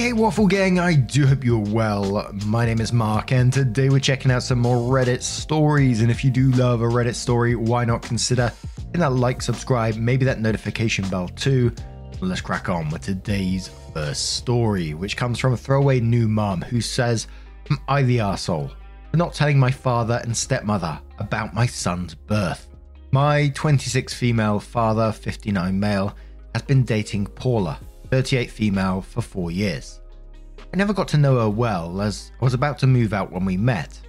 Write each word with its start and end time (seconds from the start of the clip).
Hey, 0.00 0.14
Waffle 0.14 0.46
Gang, 0.46 0.78
I 0.78 0.94
do 0.94 1.26
hope 1.26 1.44
you're 1.44 1.58
well. 1.58 2.32
My 2.46 2.64
name 2.64 2.80
is 2.80 2.90
Mark, 2.90 3.32
and 3.32 3.52
today 3.52 3.90
we're 3.90 4.00
checking 4.00 4.30
out 4.30 4.42
some 4.42 4.58
more 4.58 4.78
Reddit 4.78 5.20
stories. 5.20 6.00
And 6.00 6.10
if 6.10 6.24
you 6.24 6.30
do 6.30 6.50
love 6.52 6.80
a 6.80 6.86
Reddit 6.86 7.14
story, 7.14 7.54
why 7.54 7.84
not 7.84 8.00
consider 8.00 8.50
hitting 8.86 9.02
that 9.02 9.12
like, 9.12 9.42
subscribe, 9.42 9.96
maybe 9.96 10.24
that 10.24 10.40
notification 10.40 11.06
bell 11.10 11.28
too? 11.28 11.70
Let's 12.22 12.40
crack 12.40 12.70
on 12.70 12.88
with 12.88 13.02
today's 13.02 13.68
first 13.92 14.36
story, 14.36 14.94
which 14.94 15.18
comes 15.18 15.38
from 15.38 15.52
a 15.52 15.56
throwaway 15.58 16.00
new 16.00 16.28
mum 16.28 16.62
who 16.62 16.80
says, 16.80 17.26
Am 17.70 17.78
I 17.86 18.02
the 18.02 18.18
arsehole 18.18 18.70
for 19.10 19.16
not 19.18 19.34
telling 19.34 19.58
my 19.58 19.70
father 19.70 20.18
and 20.24 20.34
stepmother 20.34 20.98
about 21.18 21.52
my 21.52 21.66
son's 21.66 22.14
birth? 22.14 22.68
My 23.10 23.50
26 23.50 24.14
female 24.14 24.60
father, 24.60 25.12
59 25.12 25.78
male, 25.78 26.16
has 26.54 26.62
been 26.62 26.84
dating 26.84 27.26
Paula, 27.26 27.78
38 28.10 28.50
female, 28.50 29.00
for 29.00 29.22
four 29.22 29.50
years. 29.50 30.00
I 30.72 30.76
never 30.76 30.92
got 30.92 31.08
to 31.08 31.18
know 31.18 31.38
her 31.38 31.50
well 31.50 32.00
as 32.00 32.32
I 32.40 32.44
was 32.44 32.54
about 32.54 32.78
to 32.80 32.86
move 32.86 33.12
out 33.12 33.32
when 33.32 33.44
we 33.44 33.56
met. 33.56 34.00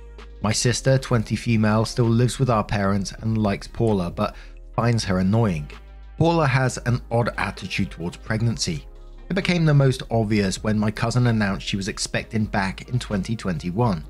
My 0.41 0.51
sister, 0.51 0.97
20 0.97 1.35
female, 1.35 1.85
still 1.85 2.05
lives 2.05 2.39
with 2.39 2.49
our 2.49 2.63
parents 2.63 3.13
and 3.21 3.37
likes 3.37 3.67
Paula 3.67 4.09
but 4.09 4.35
finds 4.75 5.03
her 5.03 5.19
annoying. 5.19 5.69
Paula 6.17 6.47
has 6.47 6.77
an 6.85 7.01
odd 7.11 7.29
attitude 7.37 7.91
towards 7.91 8.17
pregnancy. 8.17 8.85
It 9.29 9.35
became 9.35 9.65
the 9.65 9.73
most 9.73 10.03
obvious 10.11 10.63
when 10.63 10.77
my 10.77 10.91
cousin 10.91 11.27
announced 11.27 11.65
she 11.65 11.77
was 11.77 11.87
expecting 11.87 12.45
back 12.45 12.89
in 12.89 12.99
2021. 12.99 14.03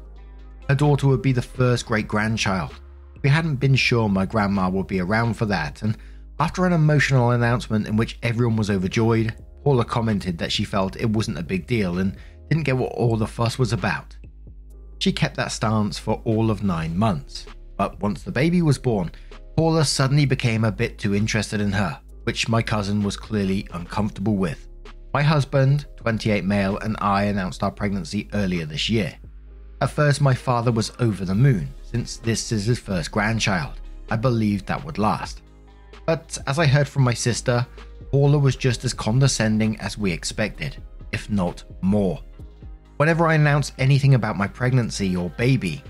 Her 0.68 0.76
daughter 0.76 1.08
would 1.08 1.22
be 1.22 1.32
the 1.32 1.42
first 1.42 1.86
great 1.86 2.08
grandchild. 2.08 2.74
We 3.22 3.30
hadn't 3.30 3.58
been 3.58 3.76
sure 3.76 4.10
my 4.10 4.26
grandma 4.26 4.70
would 4.70 4.88
be 4.88 5.00
around 5.00 5.36
for 5.36 5.46
that, 5.46 5.84
and 5.84 5.98
after 6.40 6.66
an 6.66 6.74
emotional 6.74 7.32
announcement 7.32 7.88
in 7.88 7.98
which 7.98 8.18
everyone 8.24 8.56
was 8.56 8.70
overjoyed, 8.72 9.36
Paula 9.64 9.86
commented 9.86 10.38
that 10.38 10.52
she 10.52 10.64
felt 10.64 10.96
it 10.96 11.10
wasn't 11.10 11.38
a 11.38 11.44
big 11.44 11.68
deal 11.68 12.00
and 12.00 12.16
didn't 12.50 12.64
get 12.64 12.78
what 12.78 12.92
all 12.94 13.18
the 13.18 13.28
fuss 13.28 13.60
was 13.60 13.74
about. 13.74 14.18
She 15.00 15.12
kept 15.12 15.36
that 15.38 15.52
stance 15.52 15.98
for 15.98 16.22
all 16.26 16.52
of 16.52 16.64
nine 16.64 16.98
months, 16.98 17.46
but 17.78 18.00
once 18.00 18.24
the 18.24 18.32
baby 18.32 18.62
was 18.62 18.78
born, 18.78 19.12
Paula 19.56 19.86
suddenly 19.86 20.26
became 20.26 20.64
a 20.64 20.72
bit 20.72 20.98
too 20.98 21.16
interested 21.16 21.62
in 21.62 21.72
her, 21.72 22.00
which 22.24 22.48
my 22.48 22.62
cousin 22.62 23.04
was 23.04 23.18
clearly 23.18 23.68
uncomfortable 23.74 24.36
with. 24.36 24.68
My 25.14 25.22
husband, 25.22 25.86
28 25.98 26.46
male, 26.46 26.78
and 26.78 26.96
I 27.02 27.24
announced 27.24 27.64
our 27.64 27.72
pregnancy 27.72 28.30
earlier 28.34 28.66
this 28.66 28.90
year. 28.90 29.14
At 29.82 29.90
first, 29.90 30.22
my 30.22 30.34
father 30.34 30.72
was 30.72 30.94
over 31.00 31.26
the 31.26 31.36
moon, 31.36 31.68
since 31.84 32.18
this 32.18 32.52
is 32.52 32.66
his 32.66 32.80
first 32.80 33.12
grandchild. 33.12 33.82
I 34.10 34.16
believed 34.16 34.68
that 34.68 34.84
would 34.86 34.98
last. 34.98 35.42
But 36.06 36.38
as 36.48 36.60
I 36.60 36.66
heard 36.66 36.88
from 36.88 37.04
my 37.04 37.14
sister, 37.14 37.66
Paula 38.12 38.38
was 38.38 38.56
just 38.56 38.84
as 38.84 38.94
condescending 38.94 39.80
as 39.80 39.98
we 39.98 40.12
expected, 40.12 40.78
if 41.12 41.30
not 41.30 41.64
more. 41.82 42.20
Whenever 42.98 43.26
I 43.26 43.36
announced 43.36 43.74
anything 43.80 44.14
about 44.14 44.38
my 44.38 44.48
pregnancy 44.48 45.16
or 45.16 45.30
baby, 45.32 45.84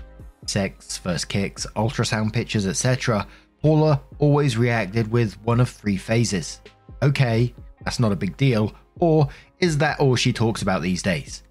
sex, 0.46 0.96
first 0.96 1.28
kicks, 1.28 1.66
ultrasound 1.76 2.32
pictures, 2.32 2.66
etc., 2.66 3.26
Paula 3.60 4.00
always 4.18 4.56
reacted 4.56 5.10
with 5.10 5.34
one 5.42 5.60
of 5.60 5.68
three 5.68 5.96
phases. 5.96 6.60
Okay, 7.02 7.54
that's 7.84 8.00
not 8.00 8.12
a 8.12 8.16
big 8.16 8.36
deal, 8.36 8.74
or 9.00 9.28
is 9.60 9.78
that 9.78 10.00
all 10.00 10.16
she 10.16 10.32
talks 10.32 10.62
about 10.62 10.82
these 10.82 11.02
days? 11.02 11.42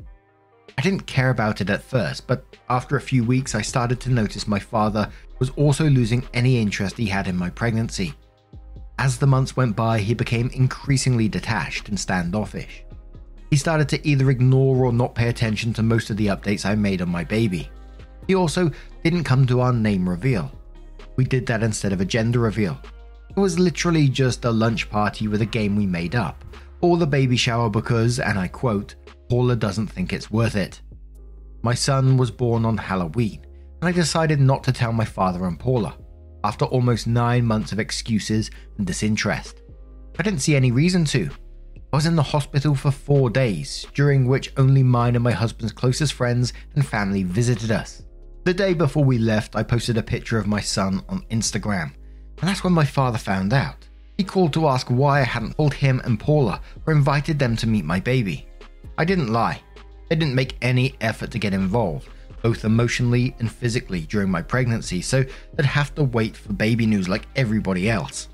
I 0.78 0.81
didn't 0.81 1.06
care 1.06 1.30
about 1.30 1.62
it 1.62 1.70
at 1.70 1.84
first, 1.84 2.28
but 2.28 2.44
after 2.70 2.96
a 2.96 3.02
few 3.02 3.24
weeks, 3.24 3.56
I 3.56 3.62
started 3.62 4.00
to 4.02 4.09
notice 4.09 4.48
my 4.48 4.59
father 4.59 5.09
was 5.40 5.50
also 5.52 5.90
losing 5.90 6.28
any 6.34 6.59
interest 6.59 6.98
he 6.98 7.06
had 7.06 7.28
in 7.28 7.38
my 7.38 7.50
pregnancy. 7.50 8.14
As 9.01 9.17
the 9.17 9.25
months 9.25 9.57
went 9.57 9.75
by, 9.75 9.97
he 9.97 10.13
became 10.13 10.51
increasingly 10.53 11.28
detached 11.28 11.89
and 11.89 12.00
standoffish. 12.00 12.84
He 13.50 13.57
started 13.57 13.89
to 13.89 14.07
either 14.07 14.29
ignore 14.29 14.85
or 14.85 14.94
not 14.94 15.16
pay 15.16 15.28
attention 15.28 15.73
to 15.73 15.81
most 15.81 16.12
of 16.12 16.17
the 16.17 16.28
updates 16.28 16.67
I 16.67 16.75
made 16.75 17.01
on 17.01 17.09
my 17.09 17.23
baby. 17.23 17.72
He 18.28 18.35
also 18.35 18.69
didn't 19.03 19.23
come 19.23 19.47
to 19.47 19.62
our 19.62 19.73
name 19.73 20.07
reveal. 20.07 20.51
We 21.16 21.23
did 21.23 21.47
that 21.47 21.63
instead 21.63 21.94
of 21.94 22.00
a 22.00 22.06
gender 22.06 22.41
reveal. 22.41 22.78
It 23.35 23.39
was 23.39 23.57
literally 23.57 24.07
just 24.07 24.45
a 24.45 24.51
lunch 24.51 24.88
party 24.88 25.28
with 25.28 25.41
a 25.41 25.47
game 25.47 25.75
we 25.75 25.88
made 25.88 26.13
up, 26.13 26.45
or 26.81 26.97
the 26.97 27.07
baby 27.07 27.38
shower 27.38 27.72
because, 27.72 28.19
and 28.19 28.38
I 28.38 28.50
quote, 28.50 28.94
Paula 29.29 29.56
doesn't 29.56 29.88
think 29.88 30.13
it's 30.13 30.29
worth 30.29 30.56
it. 30.56 30.79
My 31.63 31.73
son 31.73 32.18
was 32.18 32.29
born 32.29 32.66
on 32.66 32.78
Halloween, 32.78 33.47
and 33.81 33.89
I 33.89 33.94
decided 33.94 34.39
not 34.39 34.63
to 34.66 34.72
tell 34.72 34.94
my 34.94 35.06
father 35.06 35.47
and 35.47 35.59
Paula 35.59 35.97
after 36.44 36.66
almost 36.66 37.07
nine 37.07 37.46
months 37.46 37.72
of 37.72 37.79
excuses 37.79 38.52
and 38.78 38.88
disinterest. 38.88 39.62
I 40.19 40.24
didn't 40.24 40.41
see 40.41 40.56
any 40.56 40.72
reason 40.72 41.06
to. 41.06 41.29
I 41.94 41.97
was 41.97 42.06
in 42.06 42.16
the 42.16 42.24
hospital 42.24 42.75
for 42.75 42.91
four 42.91 43.29
days, 43.29 43.85
during 43.94 44.25
which 44.25 44.53
only 44.57 44.84
mine 44.84 45.16
and 45.16 45.24
my 45.24 45.31
husband's 45.31 45.74
closest 45.74 46.13
friends 46.13 46.53
and 46.75 46.85
family 46.85 47.24
visited 47.24 47.72
us. 47.72 48.03
The 48.44 48.53
day 48.53 48.74
before 48.74 49.03
we 49.03 49.18
left, 49.18 49.56
I 49.56 49.63
posted 49.63 49.97
a 49.97 50.03
picture 50.03 50.38
of 50.38 50.47
my 50.47 50.62
son 50.62 51.03
on 51.09 51.25
Instagram, 51.30 51.94
and 52.40 52.50
that's 52.50 52.63
when 52.63 52.74
my 52.74 52.85
father 52.85 53.18
found 53.18 53.53
out. 53.53 53.88
He 54.18 54.24
called 54.24 54.53
to 54.53 54.68
ask 54.68 54.88
why 54.88 55.19
I 55.19 55.24
hadn't 55.24 55.57
told 55.57 55.74
him 55.74 56.01
and 56.06 56.19
Paula 56.19 56.62
or 56.85 56.94
invited 56.94 57.38
them 57.40 57.56
to 57.57 57.68
meet 57.68 57.85
my 57.85 58.00
baby. 58.00 58.47
I 58.97 59.06
didn't 59.06 59.34
lie. 59.34 59.62
I 60.12 60.16
didn't 60.16 60.35
make 60.35 60.57
any 60.62 60.96
effort 61.01 61.31
to 61.31 61.40
get 61.40 61.53
involved, 61.53 62.07
both 62.41 62.66
emotionally 62.66 63.35
and 63.40 63.52
physically 63.52 64.02
during 64.02 64.29
my 64.29 64.41
pregnancy, 64.41 65.02
so 65.02 65.24
they'd 65.53 65.66
have 65.66 65.94
to 65.96 66.03
wait 66.03 66.35
for 66.35 66.53
baby 66.53 66.85
news 66.85 67.07
like 67.07 67.28
everybody 67.35 67.90
else. 67.90 68.29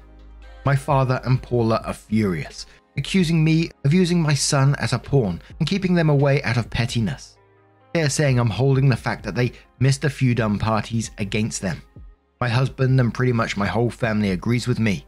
My 0.65 0.75
father 0.75 1.21
and 1.23 1.41
Paula 1.41 1.81
are 1.85 1.93
furious, 1.93 2.65
accusing 2.97 3.43
me 3.43 3.71
of 3.85 3.93
using 3.93 4.21
my 4.21 4.33
son 4.33 4.75
as 4.79 4.93
a 4.93 4.99
pawn 4.99 5.41
and 5.59 5.67
keeping 5.67 5.93
them 5.93 6.09
away 6.09 6.41
out 6.43 6.57
of 6.57 6.69
pettiness. 6.69 7.37
They're 7.93 8.09
saying 8.09 8.39
I'm 8.39 8.49
holding 8.49 8.89
the 8.89 8.95
fact 8.95 9.23
that 9.23 9.35
they 9.35 9.53
missed 9.79 10.03
a 10.03 10.09
few 10.09 10.35
dumb 10.35 10.59
parties 10.59 11.11
against 11.17 11.61
them. 11.61 11.81
My 12.39 12.49
husband 12.49 12.99
and 12.99 13.13
pretty 13.13 13.33
much 13.33 13.57
my 13.57 13.65
whole 13.65 13.89
family 13.89 14.31
agrees 14.31 14.67
with 14.67 14.79
me. 14.79 15.05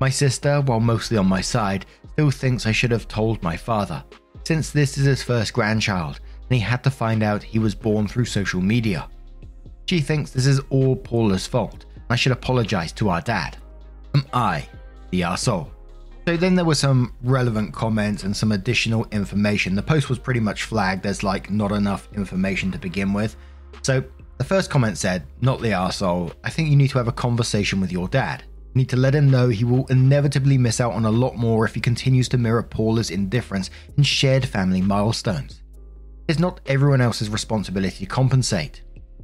My 0.00 0.10
sister, 0.10 0.60
while 0.60 0.80
mostly 0.80 1.16
on 1.16 1.26
my 1.26 1.40
side, 1.40 1.86
still 2.12 2.30
thinks 2.30 2.66
I 2.66 2.72
should 2.72 2.90
have 2.90 3.08
told 3.08 3.42
my 3.42 3.56
father, 3.56 4.04
since 4.44 4.70
this 4.70 4.98
is 4.98 5.06
his 5.06 5.22
first 5.22 5.52
grandchild 5.52 6.20
and 6.48 6.56
he 6.56 6.60
had 6.60 6.82
to 6.84 6.90
find 6.90 7.22
out 7.22 7.42
he 7.42 7.58
was 7.58 7.74
born 7.74 8.08
through 8.08 8.24
social 8.24 8.60
media. 8.60 9.08
She 9.86 10.00
thinks 10.00 10.30
this 10.30 10.46
is 10.46 10.60
all 10.70 10.96
Paula's 10.96 11.46
fault, 11.46 11.86
I 12.10 12.16
should 12.16 12.32
apologize 12.32 12.92
to 12.92 13.10
our 13.10 13.20
dad. 13.20 13.56
Am 14.14 14.24
I 14.32 14.66
the 15.10 15.22
arsehole? 15.22 15.70
So 16.26 16.36
then 16.36 16.54
there 16.54 16.64
were 16.64 16.74
some 16.74 17.14
relevant 17.22 17.72
comments 17.72 18.22
and 18.22 18.36
some 18.36 18.52
additional 18.52 19.06
information. 19.12 19.74
The 19.74 19.82
post 19.82 20.10
was 20.10 20.18
pretty 20.18 20.40
much 20.40 20.64
flagged 20.64 21.06
as 21.06 21.22
like 21.22 21.50
not 21.50 21.72
enough 21.72 22.08
information 22.14 22.70
to 22.72 22.78
begin 22.78 23.14
with. 23.14 23.36
So 23.82 24.04
the 24.36 24.44
first 24.44 24.70
comment 24.70 24.98
said, 24.98 25.24
Not 25.40 25.60
the 25.60 25.70
arsehole, 25.70 26.34
I 26.44 26.50
think 26.50 26.68
you 26.68 26.76
need 26.76 26.90
to 26.90 26.98
have 26.98 27.08
a 27.08 27.12
conversation 27.12 27.80
with 27.80 27.92
your 27.92 28.08
dad. 28.08 28.44
You 28.74 28.80
need 28.80 28.90
to 28.90 28.96
let 28.96 29.14
him 29.14 29.30
know 29.30 29.48
he 29.48 29.64
will 29.64 29.86
inevitably 29.86 30.58
miss 30.58 30.80
out 30.80 30.92
on 30.92 31.06
a 31.06 31.10
lot 31.10 31.36
more 31.36 31.64
if 31.64 31.74
he 31.74 31.80
continues 31.80 32.28
to 32.28 32.38
mirror 32.38 32.62
Paula's 32.62 33.10
indifference 33.10 33.70
in 33.96 34.02
shared 34.02 34.46
family 34.46 34.82
milestones. 34.82 35.62
It's 36.28 36.38
not 36.38 36.60
everyone 36.66 37.00
else's 37.00 37.30
responsibility 37.30 38.04
to 38.04 38.06
compensate. 38.06 38.82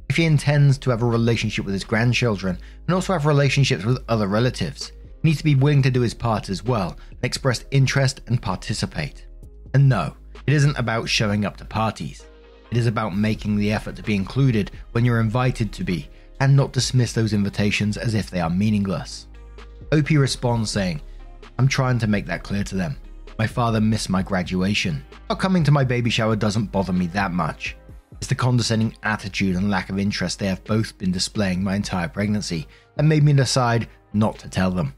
If 0.09 0.17
he 0.17 0.25
intends 0.25 0.79
to 0.79 0.89
have 0.89 1.03
a 1.03 1.05
relationship 1.05 1.63
with 1.63 1.75
his 1.75 1.83
grandchildren 1.83 2.57
and 2.87 2.95
also 2.95 3.13
have 3.13 3.27
relationships 3.27 3.85
with 3.85 4.03
other 4.09 4.27
relatives, 4.27 4.87
he 5.21 5.29
needs 5.29 5.37
to 5.37 5.43
be 5.43 5.53
willing 5.53 5.83
to 5.83 5.91
do 5.91 6.01
his 6.01 6.15
part 6.15 6.49
as 6.49 6.63
well 6.63 6.97
and 7.11 7.23
express 7.23 7.63
interest 7.69 8.21
and 8.25 8.41
participate. 8.41 9.27
And 9.75 9.87
no, 9.87 10.15
it 10.47 10.53
isn't 10.53 10.79
about 10.79 11.07
showing 11.07 11.45
up 11.45 11.57
to 11.57 11.65
parties. 11.65 12.25
It 12.71 12.77
is 12.77 12.87
about 12.87 13.15
making 13.15 13.57
the 13.57 13.71
effort 13.71 13.95
to 13.97 14.03
be 14.03 14.15
included 14.15 14.71
when 14.93 15.05
you're 15.05 15.19
invited 15.19 15.71
to 15.73 15.83
be 15.83 16.09
and 16.39 16.55
not 16.55 16.73
dismiss 16.73 17.13
those 17.13 17.33
invitations 17.33 17.97
as 17.97 18.15
if 18.15 18.31
they 18.31 18.41
are 18.41 18.49
meaningless. 18.49 19.27
OP 19.91 20.09
responds 20.09 20.71
saying, 20.71 21.01
I'm 21.59 21.67
trying 21.67 21.99
to 21.99 22.07
make 22.07 22.25
that 22.25 22.41
clear 22.41 22.63
to 22.63 22.75
them. 22.75 22.97
My 23.37 23.47
father 23.47 23.81
missed 23.81 24.09
my 24.09 24.21
graduation. 24.21 25.03
Not 25.29 25.39
coming 25.39 25.63
to 25.65 25.71
my 25.71 25.83
baby 25.83 26.09
shower 26.09 26.35
doesn't 26.35 26.71
bother 26.71 26.93
me 26.93 27.07
that 27.07 27.31
much. 27.31 27.75
It's 28.13 28.27
the 28.27 28.35
condescending 28.35 28.95
attitude 29.03 29.55
and 29.57 29.69
lack 29.69 29.89
of 29.89 29.99
interest 29.99 30.39
they 30.39 30.47
have 30.47 30.63
both 30.63 30.97
been 30.97 31.11
displaying 31.11 31.63
my 31.63 31.75
entire 31.75 32.07
pregnancy 32.07 32.67
that 32.95 33.03
made 33.03 33.23
me 33.23 33.33
decide 33.33 33.89
not 34.13 34.39
to 34.39 34.49
tell 34.49 34.71
them. 34.71 34.93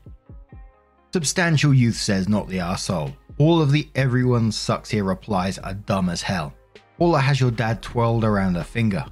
Substantial 1.13 1.74
Youth 1.74 1.95
says 1.95 2.30
not 2.30 2.48
the 2.48 2.60
arsehole. 2.60 3.16
All 3.39 3.60
of 3.60 3.72
the 3.72 3.89
everyone 3.95 4.51
sucks 4.51 4.90
here 4.90 5.04
replies 5.04 5.57
are 5.57 5.74
dumb 5.74 6.10
as 6.10 6.22
hell. 6.22 6.54
Paula 6.98 7.19
has 7.19 7.40
your 7.40 7.51
dad 7.51 7.81
twirled 7.81 8.24
around 8.24 8.56
her 8.56 8.63
finger. 8.63 9.04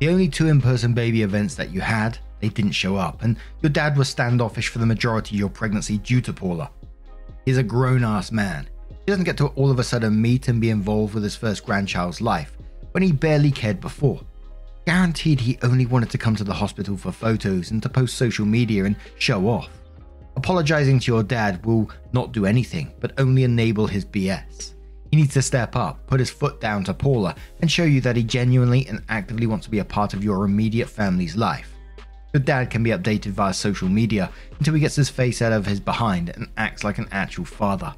The 0.00 0.08
only 0.08 0.28
two 0.28 0.48
in 0.48 0.60
person 0.60 0.94
baby 0.94 1.22
events 1.22 1.54
that 1.54 1.70
you 1.70 1.80
had, 1.80 2.18
they 2.40 2.48
didn't 2.48 2.72
show 2.72 2.96
up, 2.96 3.22
and 3.22 3.36
your 3.62 3.70
dad 3.70 3.96
was 3.96 4.08
standoffish 4.08 4.68
for 4.68 4.78
the 4.78 4.86
majority 4.86 5.36
of 5.36 5.38
your 5.38 5.48
pregnancy 5.48 5.98
due 5.98 6.20
to 6.22 6.32
Paula. 6.32 6.70
He's 7.44 7.58
a 7.58 7.62
grown 7.62 8.04
ass 8.04 8.30
man. 8.30 8.68
He 8.88 9.06
doesn't 9.06 9.24
get 9.24 9.36
to 9.38 9.48
all 9.48 9.70
of 9.70 9.78
a 9.78 9.84
sudden 9.84 10.20
meet 10.20 10.48
and 10.48 10.60
be 10.60 10.70
involved 10.70 11.14
with 11.14 11.24
his 11.24 11.34
first 11.34 11.64
grandchild's 11.66 12.20
life 12.20 12.56
when 12.92 13.02
he 13.02 13.12
barely 13.12 13.50
cared 13.50 13.80
before. 13.80 14.20
Guaranteed 14.86 15.40
he 15.40 15.58
only 15.62 15.86
wanted 15.86 16.10
to 16.10 16.18
come 16.18 16.36
to 16.36 16.44
the 16.44 16.52
hospital 16.52 16.96
for 16.96 17.12
photos 17.12 17.70
and 17.70 17.82
to 17.82 17.88
post 17.88 18.16
social 18.16 18.44
media 18.44 18.84
and 18.84 18.96
show 19.18 19.48
off. 19.48 19.70
Apologizing 20.36 21.00
to 21.00 21.12
your 21.12 21.22
dad 21.22 21.64
will 21.64 21.90
not 22.12 22.32
do 22.32 22.46
anything, 22.46 22.92
but 23.00 23.12
only 23.18 23.44
enable 23.44 23.86
his 23.86 24.04
BS. 24.04 24.74
He 25.10 25.16
needs 25.16 25.34
to 25.34 25.42
step 25.42 25.76
up, 25.76 26.06
put 26.06 26.20
his 26.20 26.30
foot 26.30 26.60
down 26.60 26.84
to 26.84 26.94
Paula, 26.94 27.34
and 27.60 27.70
show 27.70 27.84
you 27.84 28.00
that 28.00 28.16
he 28.16 28.24
genuinely 28.24 28.86
and 28.86 29.02
actively 29.08 29.46
wants 29.46 29.66
to 29.66 29.70
be 29.70 29.80
a 29.80 29.84
part 29.84 30.14
of 30.14 30.24
your 30.24 30.44
immediate 30.44 30.88
family's 30.88 31.36
life. 31.36 31.71
Your 32.32 32.42
dad 32.42 32.70
can 32.70 32.82
be 32.82 32.90
updated 32.90 33.32
via 33.32 33.52
social 33.52 33.88
media 33.88 34.30
until 34.58 34.74
he 34.74 34.80
gets 34.80 34.96
his 34.96 35.10
face 35.10 35.42
out 35.42 35.52
of 35.52 35.66
his 35.66 35.80
behind 35.80 36.30
and 36.30 36.48
acts 36.56 36.82
like 36.82 36.98
an 36.98 37.08
actual 37.12 37.44
father. 37.44 37.94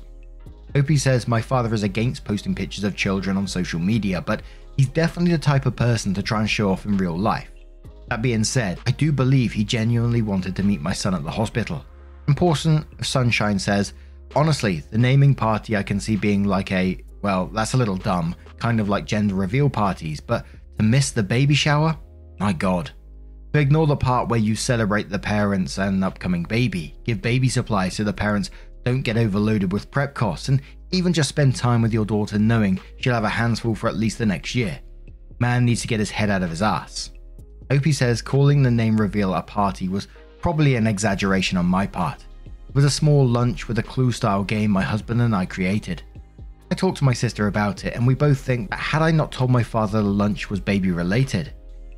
Opie 0.75 0.97
says, 0.97 1.29
My 1.29 1.41
father 1.41 1.73
is 1.73 1.85
against 1.85 2.25
posting 2.25 2.55
pictures 2.55 2.83
of 2.83 2.97
children 2.97 3.37
on 3.37 3.47
social 3.47 3.79
media, 3.79 4.21
but 4.21 4.43
he's 4.77 4.89
definitely 4.89 5.33
the 5.33 5.39
type 5.39 5.67
of 5.67 5.77
person 5.77 6.13
to 6.15 6.23
try 6.23 6.41
and 6.41 6.51
show 6.51 6.71
off 6.71 6.85
in 6.85 6.97
real 6.97 7.17
life. 7.17 7.51
That 8.09 8.23
being 8.23 8.45
said, 8.45 8.81
I 8.87 8.91
do 8.91 9.13
believe 9.13 9.53
he 9.53 9.65
genuinely 9.65 10.23
wanted 10.23 10.57
to 10.57 10.65
meet 10.65 10.81
my 10.81 10.93
son 10.93 11.15
at 11.15 11.23
the 11.23 11.31
hospital. 11.31 11.85
And 12.27 12.37
Portion 12.37 12.85
of 12.99 13.07
Sunshine 13.07 13.59
says, 13.59 13.95
Honestly, 14.35 14.83
the 14.91 14.99
naming 14.99 15.35
party 15.35 15.77
I 15.77 15.85
can 15.85 16.01
see 16.01 16.17
being 16.17 16.43
like 16.43 16.73
a, 16.73 16.99
well, 17.23 17.47
that's 17.47 17.75
a 17.75 17.77
little 17.77 17.97
dumb, 17.97 18.35
kind 18.59 18.81
of 18.81 18.89
like 18.89 19.05
gender 19.05 19.37
reveal 19.37 19.71
parties, 19.71 20.21
but 20.21 20.45
to 20.79 20.85
miss 20.85 21.13
the 21.13 21.23
baby 21.23 21.55
shower? 21.55 21.97
My 22.41 22.53
god. 22.53 22.91
Ignore 23.57 23.87
the 23.87 23.97
part 23.97 24.29
where 24.29 24.41
you 24.41 24.57
celebrate 24.57 25.09
the 25.09 25.19
parents 25.19 25.79
and 25.79 26.03
upcoming 26.03 26.43
baby, 26.43 26.97
give 27.05 27.23
baby 27.23 27.49
supplies 27.49 27.95
so 27.95 28.03
the 28.03 28.13
parents 28.13 28.51
don't 28.85 29.03
get 29.03 29.17
overloaded 29.17 29.73
with 29.73 29.93
prep 29.93 30.13
costs, 30.13 30.49
and 30.49 30.61
even 30.91 31.13
just 31.13 31.29
spend 31.29 31.55
time 31.55 31.81
with 31.81 31.93
your 31.93 32.05
daughter 32.05 32.37
knowing 32.37 32.81
she'll 32.99 33.15
have 33.15 33.23
a 33.23 33.29
handful 33.29 33.77
for 33.77 33.89
at 33.89 33.97
least 33.97 34.19
the 34.19 34.27
next 34.27 34.57
year. 34.57 34.81
Man 35.39 35.65
needs 35.65 35.83
to 35.83 35.89
get 35.89 36.01
his 36.01 36.11
head 36.11 36.31
out 36.31 36.43
of 36.43 36.51
his 36.51 36.63
ass. 36.63 37.13
Opie 37.71 37.93
says 37.93 38.21
calling 38.21 38.63
the 38.63 38.71
name 38.73 38.97
reveal 38.97 39.33
a 39.33 39.43
party 39.43 39.89
was 39.89 40.09
probably 40.41 40.75
an 40.75 40.89
exaggeration 40.89 41.57
on 41.57 41.65
my 41.65 41.87
part. 41.87 42.25
It 42.69 42.75
was 42.75 42.85
a 42.85 42.91
small 42.91 43.25
lunch 43.25 43.69
with 43.69 43.79
a 43.79 43.85
clue 43.85 44.11
style 44.11 44.43
game 44.43 44.73
my 44.73 44.83
husband 44.83 45.23
and 45.23 45.35
I 45.35 45.47
created. 45.47 46.03
I 46.73 46.75
talked 46.75 46.99
to 46.99 47.05
my 47.05 47.13
sister 47.13 47.47
about 47.47 47.85
it, 47.85 47.95
and 47.95 48.05
we 48.05 48.15
both 48.15 48.41
think 48.41 48.71
that 48.71 48.81
had 48.81 49.01
I 49.01 49.13
not 49.13 49.31
told 49.31 49.51
my 49.51 49.63
father 49.63 50.03
the 50.03 50.09
lunch 50.09 50.51
was 50.51 50.59
baby 50.59 50.91
related, 50.91 51.53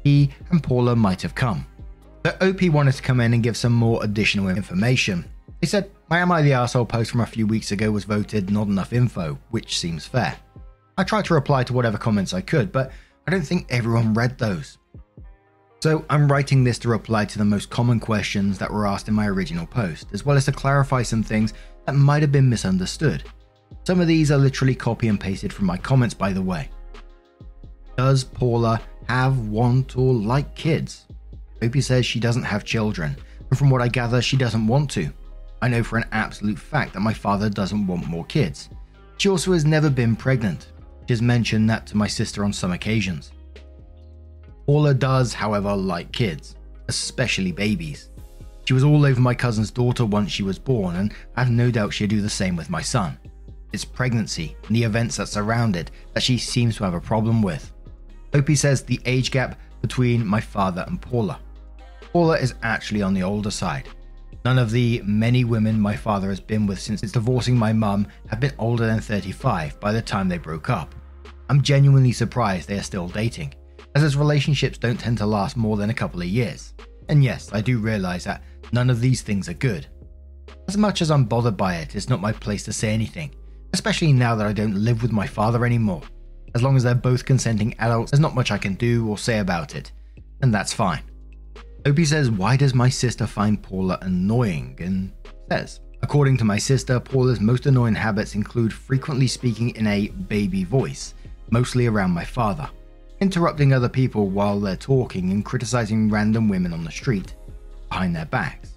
he 0.07 0.31
and 0.51 0.63
Paula 0.63 0.95
might 0.95 1.21
have 1.23 1.35
come. 1.35 1.67
But 2.23 2.41
OP 2.41 2.63
wanted 2.71 2.95
to 2.95 3.03
come 3.03 3.21
in 3.21 3.35
and 3.35 3.43
give 3.43 3.57
some 3.57 3.73
more 3.73 4.05
additional 4.05 4.49
information. 4.49 5.25
He 5.61 5.67
said, 5.67 5.91
My 6.09 6.19
Am 6.19 6.31
I 6.31 6.43
the 6.43 6.53
Asshole 6.53 6.87
post 6.87 7.11
from 7.11 7.23
a 7.23 7.27
few 7.27 7.45
weeks 7.45 7.73
ago 7.73 7.91
was 7.91 8.05
voted 8.05 8.49
not 8.49 8.69
enough 8.69 8.93
info, 8.93 9.37
which 9.51 9.81
seems 9.81 10.07
fair. 10.07 10.37
I 10.97 11.03
tried 11.03 11.25
to 11.25 11.35
reply 11.35 11.65
to 11.65 11.73
whatever 11.73 11.99
comments 11.99 12.33
I 12.33 12.41
could, 12.41 12.71
but 12.71 12.93
I 13.27 13.33
don't 13.33 13.43
think 13.43 13.67
everyone 13.69 14.15
read 14.15 14.39
those. 14.39 14.79
So 15.81 16.05
I'm 16.09 16.31
writing 16.31 16.63
this 16.63 16.79
to 16.81 16.89
reply 16.89 17.25
to 17.25 17.39
the 17.39 17.45
most 17.45 17.71
common 17.71 17.99
questions 17.99 18.59
that 18.59 18.73
were 18.73 18.87
asked 18.87 19.09
in 19.09 19.15
my 19.15 19.27
original 19.27 19.67
post, 19.67 20.07
as 20.13 20.25
well 20.25 20.37
as 20.37 20.45
to 20.45 20.53
clarify 20.53 21.03
some 21.03 21.25
things 21.25 21.53
that 21.85 21.97
might 21.97 22.23
have 22.23 22.33
been 22.33 22.49
misunderstood. 22.49 23.25
Some 23.85 24.01
of 24.01 24.07
these 24.07 24.31
are 24.31 24.39
literally 24.39 24.77
copy 24.77 25.09
and 25.09 25.19
pasted 25.19 25.53
from 25.53 25.67
my 25.67 25.77
comments, 25.77 26.15
by 26.15 26.33
the 26.33 26.43
way. 26.43 26.71
Does 27.97 28.23
Paula 28.23 28.81
have, 29.09 29.39
want, 29.49 29.97
or 29.97 30.15
like 30.15 30.55
kids? 30.55 31.07
Opie 31.63 31.81
says 31.81 32.05
she 32.05 32.21
doesn't 32.21 32.43
have 32.43 32.65
children, 32.65 33.17
and 33.51 33.59
from 33.59 33.71
what 33.71 33.83
I 33.83 33.89
gather, 33.89 34.21
she 34.21 34.37
doesn't 34.37 34.67
want 34.67 34.91
to. 34.93 35.11
I 35.63 35.69
know 35.69 35.83
for 35.83 35.99
an 35.99 36.09
absolute 36.13 36.59
fact 36.59 36.93
that 36.93 37.01
my 37.01 37.15
father 37.15 37.49
doesn't 37.49 37.87
want 37.87 38.07
more 38.07 38.25
kids. 38.27 38.69
She 39.19 39.29
also 39.29 39.53
has 39.53 39.65
never 39.65 39.89
been 39.89 40.15
pregnant. 40.15 40.73
She 41.07 41.13
has 41.15 41.23
mentioned 41.23 41.71
that 41.71 41.87
to 41.89 41.97
my 41.97 42.07
sister 42.07 42.45
on 42.45 42.53
some 42.53 42.73
occasions. 42.73 43.33
Paula 44.67 44.93
does, 44.93 45.33
however, 45.33 45.75
like 45.75 46.13
kids, 46.13 46.57
especially 46.89 47.53
babies. 47.53 48.11
She 48.67 48.75
was 48.75 48.83
all 48.83 49.07
over 49.07 49.21
my 49.21 49.35
cousin's 49.35 49.71
daughter 49.71 50.05
once 50.05 50.33
she 50.33 50.43
was 50.43 50.59
born, 50.59 50.97
and 50.97 51.15
I 51.37 51.45
have 51.45 51.53
no 51.53 51.71
doubt 51.71 51.93
she'll 51.93 52.09
do 52.09 52.21
the 52.21 52.29
same 52.29 52.57
with 52.57 52.69
my 52.69 52.83
son. 52.83 53.17
It's 53.73 53.85
pregnancy 53.85 54.57
and 54.67 54.77
the 54.77 54.83
events 54.83 55.17
that 55.17 55.29
surround 55.29 55.77
it 55.77 55.91
that 56.15 56.23
she 56.23 56.37
seems 56.37 56.77
to 56.77 56.85
have 56.85 56.95
a 56.95 57.01
problem 57.01 57.43
with. 57.43 57.73
Opie 58.37 58.55
says 58.55 58.83
the 58.83 59.01
age 59.07 59.31
gap 59.31 59.59
between 59.81 60.27
my 60.27 60.43
father 60.43 60.85
and 60.87 61.01
Paula. 61.01 61.41
Paula 62.13 62.39
is 62.39 62.55
actually 62.63 63.01
on 63.01 63.15
the 63.15 63.23
older 63.23 63.51
side. 63.51 63.89
None 64.45 64.59
of 64.59 64.71
the 64.71 65.01
many 65.07 65.45
women 65.45 65.81
my 65.81 65.97
father 65.97 66.29
has 66.29 66.39
been 66.39 66.67
with 66.67 66.79
since 66.79 67.01
divorcing 67.01 67.57
my 67.57 67.73
mum 67.73 68.07
have 68.29 68.39
been 68.39 68.53
older 68.59 68.87
than 68.87 69.01
35 69.01 69.81
by 69.81 69.91
the 69.91 70.03
time 70.03 70.29
they 70.29 70.37
broke 70.37 70.69
up. 70.69 70.95
I'm 71.49 71.63
genuinely 71.63 72.13
surprised 72.13 72.69
they 72.69 72.79
are 72.79 72.83
still 72.83 73.09
dating 73.09 73.55
as 73.95 74.03
his 74.03 74.19
relationships 74.19 74.77
don't 74.77 75.01
tend 75.01 75.17
to 75.17 75.25
last 75.25 75.57
more 75.57 75.79
than 75.79 75.89
a 75.89 75.95
couple 75.95 76.21
of 76.21 76.29
years. 76.29 76.75
And 77.09 77.25
yes, 77.25 77.51
I 77.55 77.63
do 77.63 77.79
realize 77.79 78.25
that 78.25 78.43
none 78.71 78.91
of 78.91 79.01
these 79.01 79.23
things 79.23 79.49
are 79.49 79.55
good. 79.55 79.87
As 80.69 80.77
much 80.77 81.01
as 81.01 81.11
I'm 81.11 81.25
bothered 81.25 81.57
by 81.57 81.77
it, 81.77 81.97
it's 81.97 82.11
not 82.11 82.21
my 82.21 82.33
place 82.33 82.65
to 82.65 82.73
say 82.75 82.93
anything, 82.93 83.35
especially 83.73 84.13
now 84.13 84.35
that 84.35 84.47
I 84.47 84.53
don't 84.53 84.85
live 84.85 85.01
with 85.01 85.13
my 85.13 85.27
father 85.27 85.65
anymore. 85.65 86.03
As 86.55 86.63
long 86.63 86.77
as 86.77 86.83
they're 86.83 86.95
both 86.95 87.25
consenting 87.25 87.75
adults, 87.79 88.11
there's 88.11 88.21
not 88.21 88.35
much 88.35 88.51
I 88.51 88.59
can 88.59 88.75
do 88.75 89.09
or 89.09 89.19
say 89.19 89.39
about 89.41 89.75
it, 89.75 89.93
and 90.41 90.55
that's 90.55 90.73
fine. 90.73 91.03
Opie 91.85 92.05
says, 92.05 92.31
Why 92.31 92.57
does 92.57 92.75
my 92.75 92.89
sister 92.89 93.27
find 93.27 93.63
Paula 93.63 93.99
annoying? 94.03 94.77
And 94.81 95.13
says, 95.51 95.81
According 96.03 96.37
to 96.39 96.45
my 96.45 96.59
sister, 96.59 97.01
Paula's 97.01 97.41
most 97.41 97.67
annoying 97.67 97.95
habits 97.95 98.35
include 98.35 98.73
frequently 98.73 99.27
speaking 99.27 99.71
in 99.77 99.87
a 99.87 100.09
baby 100.09 100.65
voice, 100.65 101.15
mostly 101.51 101.87
around 101.87 102.11
my 102.11 102.25
father 102.25 102.69
interrupting 103.21 103.73
other 103.73 103.89
people 103.89 104.29
while 104.29 104.61
they're 104.61 104.77
talking 104.77 105.31
and 105.31 105.45
criticizing 105.45 106.11
random 106.11 106.49
women 106.49 106.73
on 106.73 106.85
the 106.85 106.91
street 106.91 107.35
behind 107.89 108.15
their 108.15 108.27
backs. 108.27 108.75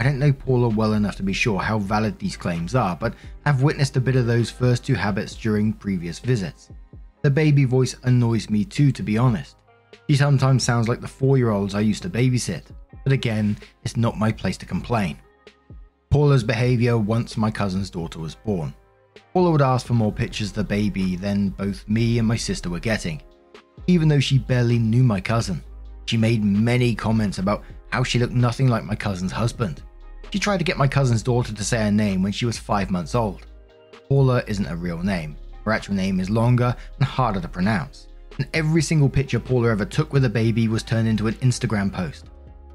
I 0.00 0.04
don't 0.04 0.18
know 0.18 0.32
Paula 0.32 0.68
well 0.68 0.94
enough 0.94 1.16
to 1.16 1.22
be 1.22 1.32
sure 1.32 1.60
how 1.60 1.78
valid 1.78 2.18
these 2.18 2.36
claims 2.36 2.74
are, 2.74 2.96
but 2.96 3.14
have 3.46 3.62
witnessed 3.62 3.96
a 3.96 4.00
bit 4.00 4.16
of 4.16 4.26
those 4.26 4.50
first 4.50 4.84
two 4.84 4.94
habits 4.94 5.34
during 5.34 5.72
previous 5.72 6.18
visits. 6.18 6.70
The 7.24 7.30
baby 7.30 7.64
voice 7.64 7.96
annoys 8.02 8.50
me 8.50 8.66
too, 8.66 8.92
to 8.92 9.02
be 9.02 9.16
honest. 9.16 9.56
She 10.10 10.14
sometimes 10.14 10.62
sounds 10.62 10.88
like 10.88 11.00
the 11.00 11.08
four 11.08 11.38
year 11.38 11.52
olds 11.52 11.74
I 11.74 11.80
used 11.80 12.02
to 12.02 12.10
babysit, 12.10 12.64
but 13.02 13.14
again, 13.14 13.56
it's 13.82 13.96
not 13.96 14.18
my 14.18 14.30
place 14.30 14.58
to 14.58 14.66
complain. 14.66 15.16
Paula's 16.10 16.44
behaviour 16.44 16.98
once 16.98 17.38
my 17.38 17.50
cousin's 17.50 17.88
daughter 17.88 18.18
was 18.18 18.34
born. 18.34 18.74
Paula 19.32 19.52
would 19.52 19.62
ask 19.62 19.86
for 19.86 19.94
more 19.94 20.12
pictures 20.12 20.50
of 20.50 20.56
the 20.56 20.64
baby 20.64 21.16
than 21.16 21.48
both 21.48 21.88
me 21.88 22.18
and 22.18 22.28
my 22.28 22.36
sister 22.36 22.68
were 22.68 22.78
getting, 22.78 23.22
even 23.86 24.06
though 24.06 24.20
she 24.20 24.36
barely 24.36 24.78
knew 24.78 25.02
my 25.02 25.18
cousin. 25.18 25.64
She 26.04 26.18
made 26.18 26.44
many 26.44 26.94
comments 26.94 27.38
about 27.38 27.64
how 27.88 28.04
she 28.04 28.18
looked 28.18 28.34
nothing 28.34 28.68
like 28.68 28.84
my 28.84 28.96
cousin's 28.96 29.32
husband. 29.32 29.82
She 30.30 30.38
tried 30.38 30.58
to 30.58 30.64
get 30.64 30.76
my 30.76 30.88
cousin's 30.88 31.22
daughter 31.22 31.54
to 31.54 31.64
say 31.64 31.78
her 31.78 31.90
name 31.90 32.22
when 32.22 32.32
she 32.32 32.44
was 32.44 32.58
five 32.58 32.90
months 32.90 33.14
old. 33.14 33.46
Paula 34.10 34.44
isn't 34.46 34.66
a 34.66 34.76
real 34.76 34.98
name. 34.98 35.38
Her 35.64 35.72
actual 35.72 35.94
name 35.94 36.20
is 36.20 36.30
longer 36.30 36.76
and 36.98 37.04
harder 37.06 37.40
to 37.40 37.48
pronounce. 37.48 38.08
And 38.38 38.48
every 38.52 38.82
single 38.82 39.08
picture 39.08 39.38
Paula 39.38 39.70
ever 39.70 39.84
took 39.84 40.12
with 40.12 40.24
a 40.24 40.28
baby 40.30 40.68
was 40.68 40.82
turned 40.82 41.08
into 41.08 41.26
an 41.26 41.34
Instagram 41.34 41.92
post, 41.92 42.26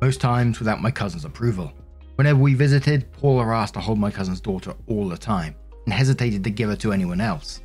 most 0.01 0.21
times 0.21 0.59
without 0.59 0.81
my 0.81 0.91
cousin's 0.91 1.25
approval. 1.25 1.73
Whenever 2.15 2.39
we 2.39 2.53
visited, 2.53 3.11
Paula 3.13 3.45
asked 3.53 3.73
to 3.75 3.79
hold 3.79 3.99
my 3.99 4.11
cousin's 4.11 4.41
daughter 4.41 4.73
all 4.87 5.07
the 5.07 5.17
time 5.17 5.55
and 5.85 5.93
hesitated 5.93 6.43
to 6.43 6.49
give 6.49 6.69
her 6.69 6.75
to 6.77 6.91
anyone 6.91 7.21
else. 7.21 7.61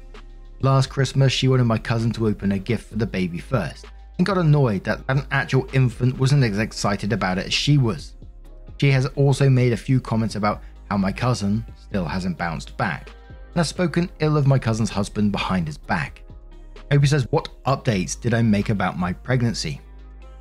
Last 0.61 0.88
Christmas, 0.88 1.33
she 1.33 1.49
wanted 1.49 1.64
my 1.64 1.78
cousin 1.78 2.12
to 2.12 2.28
open 2.28 2.52
a 2.52 2.59
gift 2.59 2.90
for 2.90 2.97
the 2.97 3.07
baby 3.07 3.38
first, 3.38 3.87
and 4.19 4.26
got 4.26 4.38
annoyed 4.38 4.85
that 4.85 5.00
an 5.09 5.26
actual 5.31 5.69
infant 5.73 6.19
wasn't 6.19 6.45
as 6.45 6.59
excited 6.59 7.12
about 7.12 7.38
it 7.38 7.47
as 7.47 7.54
she 7.54 7.78
was. 7.78 8.14
She 8.81 8.90
has 8.90 9.07
also 9.16 9.50
made 9.50 9.73
a 9.73 9.76
few 9.76 10.00
comments 10.00 10.37
about 10.37 10.62
how 10.90 10.97
my 10.97 11.12
cousin 11.12 11.64
still 11.76 12.04
hasn't 12.04 12.38
bounced 12.38 12.76
back, 12.76 13.11
and 13.54 13.61
has 13.61 13.68
spoken 13.68 14.11
ill 14.18 14.37
of 14.37 14.49
my 14.49 14.58
cousin's 14.58 14.90
husband 14.90 15.30
behind 15.30 15.68
his 15.68 15.78
back. 15.78 16.25
Opie 16.90 17.06
says, 17.06 17.28
What 17.30 17.49
updates 17.66 18.20
did 18.20 18.34
I 18.34 18.42
make 18.42 18.68
about 18.68 18.99
my 18.99 19.12
pregnancy? 19.12 19.80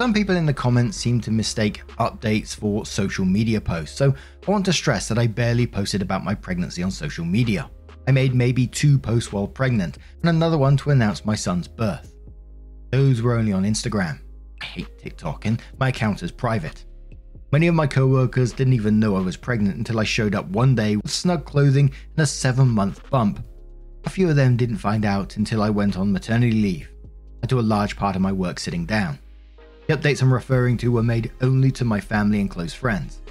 Some 0.01 0.15
people 0.15 0.35
in 0.35 0.47
the 0.47 0.53
comments 0.53 0.97
seem 0.97 1.21
to 1.21 1.31
mistake 1.31 1.83
updates 1.99 2.55
for 2.55 2.87
social 2.87 3.23
media 3.23 3.61
posts, 3.61 3.95
so 3.95 4.15
I 4.47 4.51
want 4.51 4.65
to 4.65 4.73
stress 4.73 5.07
that 5.07 5.19
I 5.19 5.27
barely 5.27 5.67
posted 5.67 6.01
about 6.01 6.23
my 6.23 6.33
pregnancy 6.33 6.81
on 6.81 6.89
social 6.89 7.23
media. 7.23 7.69
I 8.07 8.11
made 8.11 8.33
maybe 8.33 8.65
two 8.65 8.97
posts 8.97 9.31
while 9.31 9.47
pregnant, 9.47 9.99
and 10.21 10.29
another 10.29 10.57
one 10.57 10.75
to 10.77 10.89
announce 10.89 11.23
my 11.23 11.35
son's 11.35 11.67
birth. 11.67 12.15
Those 12.91 13.21
were 13.21 13.37
only 13.37 13.53
on 13.53 13.63
Instagram. 13.63 14.19
I 14.59 14.65
hate 14.65 14.97
TikTok, 14.97 15.45
and 15.45 15.61
my 15.77 15.89
account 15.89 16.23
is 16.23 16.31
private. 16.31 16.83
Many 17.53 17.67
of 17.67 17.75
my 17.75 17.85
co-workers 17.85 18.51
didn't 18.51 18.73
even 18.73 18.99
know 18.99 19.15
I 19.15 19.21
was 19.21 19.37
pregnant 19.37 19.77
until 19.77 19.99
I 19.99 20.05
showed 20.05 20.33
up 20.33 20.47
one 20.47 20.73
day 20.73 20.95
with 20.95 21.11
snug 21.11 21.45
clothing 21.45 21.91
and 22.17 22.23
a 22.23 22.23
7-month 22.23 23.07
bump. 23.11 23.45
A 24.05 24.09
few 24.09 24.27
of 24.27 24.35
them 24.35 24.57
didn't 24.57 24.77
find 24.77 25.05
out 25.05 25.37
until 25.37 25.61
I 25.61 25.69
went 25.69 25.95
on 25.95 26.11
maternity 26.11 26.59
leave. 26.59 26.89
I 27.43 27.45
do 27.45 27.59
a 27.59 27.61
large 27.61 27.95
part 27.95 28.15
of 28.15 28.23
my 28.23 28.31
work 28.31 28.57
sitting 28.57 28.87
down. 28.87 29.19
The 29.85 29.95
updates 29.95 30.23
I'm 30.23 30.33
referring 30.33 30.77
to 30.77 30.91
were 30.91 31.03
made 31.03 31.31
only 31.41 31.69
to 31.73 31.85
my 31.85 31.99
family 31.99 32.41
and 32.41 32.49
close 32.49 32.73
friends. 32.73 33.21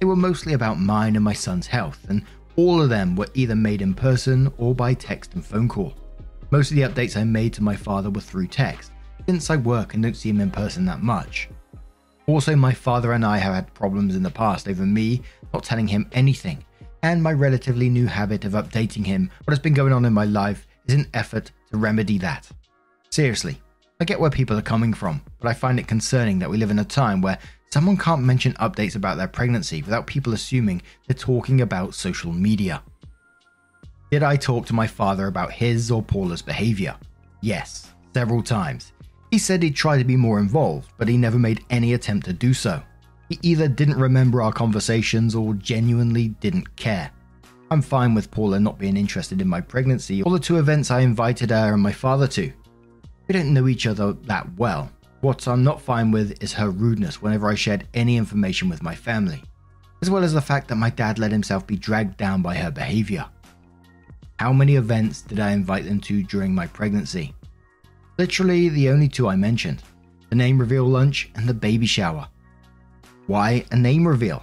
They 0.00 0.06
were 0.06 0.16
mostly 0.16 0.54
about 0.54 0.80
mine 0.80 1.14
and 1.14 1.22
my 1.22 1.34
son's 1.34 1.66
health, 1.66 2.06
and 2.08 2.22
all 2.56 2.80
of 2.80 2.88
them 2.88 3.14
were 3.14 3.28
either 3.34 3.54
made 3.54 3.82
in 3.82 3.92
person 3.92 4.50
or 4.56 4.74
by 4.74 4.94
text 4.94 5.34
and 5.34 5.44
phone 5.44 5.68
call. 5.68 5.92
Most 6.50 6.70
of 6.70 6.78
the 6.78 6.82
updates 6.84 7.14
I 7.14 7.24
made 7.24 7.52
to 7.52 7.62
my 7.62 7.76
father 7.76 8.08
were 8.08 8.22
through 8.22 8.46
text, 8.46 8.92
since 9.28 9.50
I 9.50 9.56
work 9.56 9.92
and 9.92 10.02
don't 10.02 10.16
see 10.16 10.30
him 10.30 10.40
in 10.40 10.50
person 10.50 10.86
that 10.86 11.02
much. 11.02 11.50
Also, 12.26 12.56
my 12.56 12.72
father 12.72 13.12
and 13.12 13.24
I 13.24 13.38
have 13.38 13.54
had 13.54 13.74
problems 13.74 14.16
in 14.16 14.22
the 14.22 14.30
past 14.30 14.66
over 14.68 14.84
me 14.84 15.22
not 15.54 15.62
telling 15.62 15.86
him 15.86 16.08
anything, 16.12 16.64
and 17.02 17.22
my 17.22 17.32
relatively 17.32 17.88
new 17.88 18.06
habit 18.06 18.44
of 18.44 18.52
updating 18.52 19.06
him 19.06 19.30
what 19.44 19.52
has 19.52 19.60
been 19.60 19.74
going 19.74 19.92
on 19.92 20.04
in 20.04 20.12
my 20.12 20.24
life 20.24 20.66
is 20.86 20.94
an 20.94 21.06
effort 21.14 21.52
to 21.70 21.76
remedy 21.76 22.18
that. 22.18 22.48
Seriously, 23.10 23.60
I 24.00 24.04
get 24.04 24.18
where 24.18 24.30
people 24.30 24.58
are 24.58 24.62
coming 24.62 24.92
from, 24.92 25.22
but 25.38 25.48
I 25.48 25.54
find 25.54 25.78
it 25.78 25.86
concerning 25.86 26.40
that 26.40 26.50
we 26.50 26.56
live 26.56 26.72
in 26.72 26.80
a 26.80 26.84
time 26.84 27.22
where 27.22 27.38
someone 27.70 27.96
can't 27.96 28.22
mention 28.22 28.54
updates 28.54 28.96
about 28.96 29.16
their 29.16 29.28
pregnancy 29.28 29.82
without 29.82 30.06
people 30.06 30.34
assuming 30.34 30.82
they're 31.06 31.14
talking 31.14 31.60
about 31.60 31.94
social 31.94 32.32
media. 32.32 32.82
Did 34.10 34.24
I 34.24 34.36
talk 34.36 34.66
to 34.66 34.74
my 34.74 34.86
father 34.86 35.28
about 35.28 35.52
his 35.52 35.90
or 35.90 36.02
Paula's 36.02 36.42
behavior? 36.42 36.96
Yes, 37.40 37.92
several 38.14 38.42
times. 38.42 38.92
He 39.30 39.38
said 39.38 39.62
he'd 39.62 39.74
try 39.74 39.98
to 39.98 40.04
be 40.04 40.16
more 40.16 40.38
involved, 40.38 40.90
but 40.98 41.08
he 41.08 41.16
never 41.16 41.38
made 41.38 41.64
any 41.70 41.94
attempt 41.94 42.26
to 42.26 42.32
do 42.32 42.54
so. 42.54 42.82
He 43.28 43.38
either 43.42 43.66
didn't 43.68 43.98
remember 43.98 44.40
our 44.40 44.52
conversations 44.52 45.34
or 45.34 45.54
genuinely 45.54 46.28
didn't 46.28 46.76
care. 46.76 47.10
I'm 47.70 47.82
fine 47.82 48.14
with 48.14 48.30
Paula 48.30 48.60
not 48.60 48.78
being 48.78 48.96
interested 48.96 49.40
in 49.42 49.48
my 49.48 49.60
pregnancy 49.60 50.22
or 50.22 50.30
the 50.30 50.38
two 50.38 50.58
events 50.58 50.92
I 50.92 51.00
invited 51.00 51.50
her 51.50 51.74
and 51.74 51.82
my 51.82 51.90
father 51.90 52.28
to. 52.28 52.52
We 53.26 53.32
don't 53.32 53.52
know 53.52 53.66
each 53.66 53.88
other 53.88 54.12
that 54.12 54.48
well. 54.56 54.90
What 55.22 55.48
I'm 55.48 55.64
not 55.64 55.80
fine 55.80 56.12
with 56.12 56.40
is 56.40 56.52
her 56.52 56.70
rudeness 56.70 57.20
whenever 57.20 57.48
I 57.48 57.56
shared 57.56 57.88
any 57.94 58.16
information 58.16 58.68
with 58.68 58.84
my 58.84 58.94
family, 58.94 59.42
as 60.00 60.10
well 60.10 60.22
as 60.22 60.32
the 60.32 60.40
fact 60.40 60.68
that 60.68 60.76
my 60.76 60.90
dad 60.90 61.18
let 61.18 61.32
himself 61.32 61.66
be 61.66 61.76
dragged 61.76 62.16
down 62.16 62.42
by 62.42 62.54
her 62.54 62.70
behavior. 62.70 63.26
How 64.38 64.52
many 64.52 64.76
events 64.76 65.22
did 65.22 65.40
I 65.40 65.50
invite 65.50 65.86
them 65.86 66.00
to 66.02 66.22
during 66.22 66.54
my 66.54 66.68
pregnancy? 66.68 67.34
Literally 68.18 68.70
the 68.70 68.88
only 68.88 69.08
two 69.08 69.28
I 69.28 69.36
mentioned 69.36 69.82
the 70.30 70.36
name 70.36 70.58
reveal 70.58 70.84
lunch 70.84 71.30
and 71.36 71.46
the 71.46 71.54
baby 71.54 71.86
shower. 71.86 72.26
Why 73.26 73.64
a 73.70 73.76
name 73.76 74.08
reveal? 74.08 74.42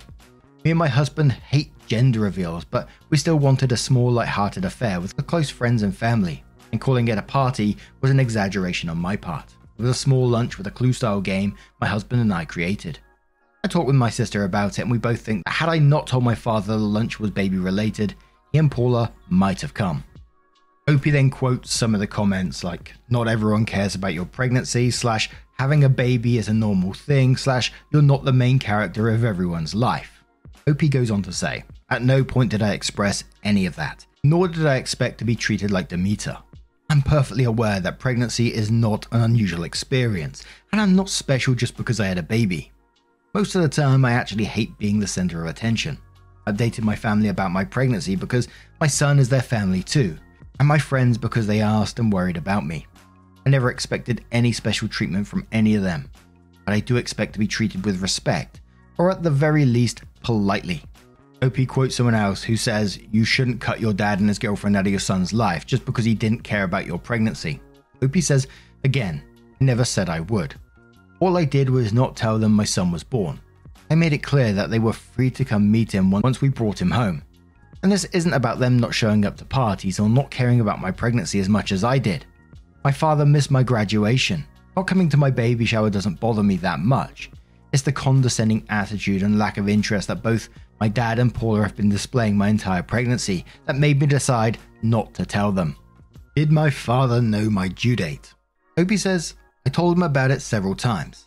Me 0.64 0.72
and 0.72 0.78
my 0.78 0.88
husband 0.88 1.34
hate 1.34 1.72
gender 1.88 2.22
reveals, 2.22 2.64
but 2.64 2.88
we 3.10 3.18
still 3.18 3.38
wanted 3.38 3.72
a 3.72 3.78
small, 3.78 4.10
light-hearted 4.10 4.64
affair 4.64 5.02
with 5.02 5.16
close 5.28 5.50
friends 5.50 5.84
and 5.84 5.96
family, 5.96 6.44
and 6.72 6.80
calling 6.80 7.08
it 7.08 7.18
a 7.18 7.22
party 7.22 7.76
was 8.00 8.12
an 8.12 8.20
exaggeration 8.20 8.90
on 8.90 8.98
my 8.98 9.18
part. 9.18 9.56
It 9.78 9.82
was 9.82 9.90
a 9.90 9.94
small 9.94 10.26
lunch 10.28 10.58
with 10.58 10.68
a 10.68 10.72
clue 10.72 10.94
style 10.94 11.20
game 11.20 11.58
my 11.82 11.88
husband 11.88 12.22
and 12.22 12.34
I 12.34 12.46
created. 12.46 13.00
I 13.64 13.68
talked 13.68 13.88
with 13.88 13.96
my 13.96 14.10
sister 14.10 14.46
about 14.46 14.78
it, 14.78 14.84
and 14.84 14.92
we 14.92 15.00
both 15.00 15.22
think 15.22 15.44
that 15.44 15.52
had 15.52 15.70
I 15.70 15.80
not 15.80 16.08
told 16.08 16.24
my 16.24 16.36
father 16.36 16.78
the 16.78 16.80
lunch 16.80 17.20
was 17.20 17.32
baby 17.32 17.58
related, 17.58 18.16
he 18.52 18.60
and 18.60 18.72
Paula 18.72 19.12
might 19.30 19.62
have 19.62 19.74
come. 19.74 20.04
Opie 20.86 21.12
then 21.12 21.30
quotes 21.30 21.72
some 21.72 21.94
of 21.94 22.02
the 22.02 22.08
comments 22.08 22.62
like, 22.62 22.94
not 23.10 23.30
everyone 23.30 23.66
cares 23.66 23.96
about 23.96 24.14
your 24.14 24.26
pregnancy, 24.26 24.92
slash, 24.92 25.30
having 25.58 25.86
a 25.86 25.90
baby 25.90 26.38
is 26.38 26.50
a 26.50 26.54
normal 26.54 26.92
thing, 26.92 27.38
slash, 27.38 27.72
you're 27.92 28.02
not 28.02 28.26
the 28.26 28.34
main 28.34 28.60
character 28.60 29.10
of 29.10 29.24
everyone's 29.24 29.74
life. 29.74 30.24
Opie 30.68 30.90
goes 30.90 31.10
on 31.10 31.22
to 31.24 31.32
say, 31.32 31.64
at 31.90 32.02
no 32.02 32.22
point 32.22 32.52
did 32.52 32.62
I 32.62 32.74
express 32.74 33.24
any 33.46 33.66
of 33.66 33.78
that, 33.78 34.06
nor 34.26 34.50
did 34.50 34.66
I 34.66 34.76
expect 34.76 35.20
to 35.20 35.26
be 35.26 35.38
treated 35.38 35.72
like 35.72 35.88
Demeter. 35.88 36.38
I'm 36.90 37.02
perfectly 37.02 37.46
aware 37.46 37.80
that 37.80 38.00
pregnancy 38.00 38.54
is 38.54 38.70
not 38.70 39.08
an 39.14 39.22
unusual 39.22 39.64
experience, 39.64 40.44
and 40.74 40.82
I'm 40.82 40.98
not 40.98 41.08
special 41.08 41.56
just 41.56 41.78
because 41.78 42.02
I 42.02 42.08
had 42.08 42.18
a 42.18 42.24
baby. 42.24 42.74
Most 43.34 43.56
of 43.56 43.62
the 43.62 43.70
time, 43.70 44.04
I 44.04 44.12
actually 44.12 44.44
hate 44.44 44.78
being 44.80 45.00
the 45.00 45.08
center 45.08 45.42
of 45.42 45.48
attention. 45.48 45.98
I've 46.46 46.58
dated 46.58 46.84
my 46.84 46.96
family 46.96 47.30
about 47.30 47.52
my 47.52 47.64
pregnancy 47.64 48.18
because 48.18 48.50
my 48.82 48.88
son 48.88 49.18
is 49.18 49.30
their 49.30 49.42
family 49.42 49.82
too, 49.82 50.18
and 50.60 50.68
my 50.68 50.78
friends 50.78 51.18
because 51.18 51.48
they 51.48 51.62
asked 51.62 52.00
and 52.00 52.12
worried 52.12 52.38
about 52.38 52.66
me. 52.66 52.86
I 53.46 53.50
never 53.50 53.70
expected 53.70 54.24
any 54.32 54.52
special 54.52 54.88
treatment 54.88 55.28
from 55.28 55.48
any 55.52 55.76
of 55.76 55.84
them, 55.84 56.10
but 56.66 56.74
I 56.74 56.80
do 56.80 56.98
expect 56.98 57.34
to 57.34 57.40
be 57.40 57.48
treated 57.48 57.86
with 57.86 58.02
respect, 58.02 58.62
or 58.98 59.12
at 59.12 59.24
the 59.24 59.32
very 59.32 59.66
least, 59.66 60.04
politely. 60.22 60.84
OP 61.42 61.68
quotes 61.68 61.96
someone 61.96 62.16
else 62.16 62.42
who 62.42 62.56
says, 62.56 63.00
You 63.12 63.26
shouldn't 63.26 63.60
cut 63.60 63.82
your 63.82 63.92
dad 63.92 64.20
and 64.20 64.30
his 64.30 64.40
girlfriend 64.40 64.78
out 64.78 64.86
of 64.86 64.92
your 64.92 65.00
son's 65.00 65.34
life 65.34 65.66
just 65.66 65.84
because 65.84 66.06
he 66.06 66.16
didn't 66.16 66.44
care 66.44 66.64
about 66.64 66.86
your 66.86 66.98
pregnancy. 66.98 67.60
OP 68.02 68.16
says, 68.18 68.48
Again, 68.86 69.22
I 69.60 69.66
never 69.66 69.84
said 69.84 70.08
I 70.08 70.22
would. 70.22 70.56
All 71.20 71.38
I 71.38 71.44
did 71.44 71.70
was 71.70 71.92
not 71.92 72.16
tell 72.16 72.40
them 72.40 72.54
my 72.54 72.64
son 72.64 72.92
was 72.92 73.04
born. 73.04 73.42
I 73.90 73.96
made 73.96 74.14
it 74.14 74.24
clear 74.24 74.54
that 74.54 74.70
they 74.70 74.80
were 74.80 74.94
free 74.94 75.30
to 75.32 75.46
come 75.46 75.70
meet 75.70 75.92
him 75.92 76.12
once 76.12 76.40
we 76.40 76.50
brought 76.50 76.82
him 76.82 76.92
home. 76.92 77.24
And 77.84 77.92
this 77.92 78.06
isn't 78.06 78.34
about 78.34 78.60
them 78.60 78.80
not 78.80 78.94
showing 78.94 79.26
up 79.26 79.36
to 79.38 79.46
parties 79.46 80.00
or 80.00 80.10
not 80.10 80.32
caring 80.32 80.62
about 80.62 80.82
my 80.82 80.90
pregnancy 80.90 81.40
as 81.40 81.50
much 81.50 81.74
as 81.74 81.84
I 81.84 82.00
did. 82.00 82.26
My 82.84 82.92
father 82.92 83.26
missed 83.26 83.52
my 83.52 83.62
graduation. 83.62 84.46
Not 84.76 84.88
coming 84.88 85.10
to 85.10 85.18
my 85.18 85.30
baby 85.30 85.66
shower 85.66 85.90
doesn't 85.90 86.20
bother 86.20 86.44
me 86.44 86.56
that 86.58 86.80
much. 86.80 87.30
It's 87.74 87.84
the 87.84 87.92
condescending 87.92 88.66
attitude 88.70 89.22
and 89.22 89.38
lack 89.38 89.58
of 89.58 89.68
interest 89.68 90.08
that 90.08 90.24
both 90.24 90.48
my 90.80 90.88
dad 90.88 91.20
and 91.20 91.34
Paula 91.34 91.64
have 91.64 91.76
been 91.76 91.90
displaying 91.90 92.38
my 92.38 92.48
entire 92.48 92.84
pregnancy 92.84 93.46
that 93.66 93.78
made 93.78 94.00
me 94.00 94.08
decide 94.08 94.58
not 94.82 95.14
to 95.16 95.26
tell 95.26 95.52
them. 95.52 95.76
Did 96.36 96.52
my 96.52 96.70
father 96.70 97.22
know 97.22 97.50
my 97.50 97.68
due 97.68 97.96
date? 97.96 98.34
Opie 98.78 98.98
says, 98.98 99.36
I 99.66 99.70
told 99.70 99.96
him 99.96 100.04
about 100.04 100.32
it 100.32 100.42
several 100.42 100.76
times. 100.76 101.26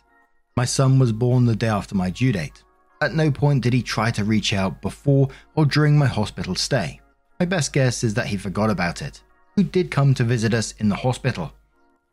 My 0.55 0.65
son 0.65 0.99
was 0.99 1.11
born 1.11 1.45
the 1.45 1.55
day 1.55 1.67
after 1.67 1.95
my 1.95 2.09
due 2.09 2.31
date. 2.31 2.63
At 2.99 3.13
no 3.13 3.29
point 3.29 3.63
did 3.63 3.73
he 3.73 3.83
try 3.83 4.09
to 4.11 4.23
reach 4.23 4.53
out 4.53 4.81
before 4.81 5.29
or 5.55 5.65
during 5.65 5.97
my 5.97 6.07
hospital 6.07 6.55
stay. 6.55 6.99
My 7.39 7.45
best 7.45 7.71
guess 7.71 8.03
is 8.03 8.15
that 8.15 8.25
he 8.25 8.37
forgot 8.37 8.71
about 8.71 9.03
it. 9.03 9.21
Who 9.55 9.63
did 9.63 9.91
come 9.91 10.15
to 10.15 10.23
visit 10.23 10.53
us 10.53 10.73
in 10.79 10.89
the 10.89 10.95
hospital? 10.95 11.53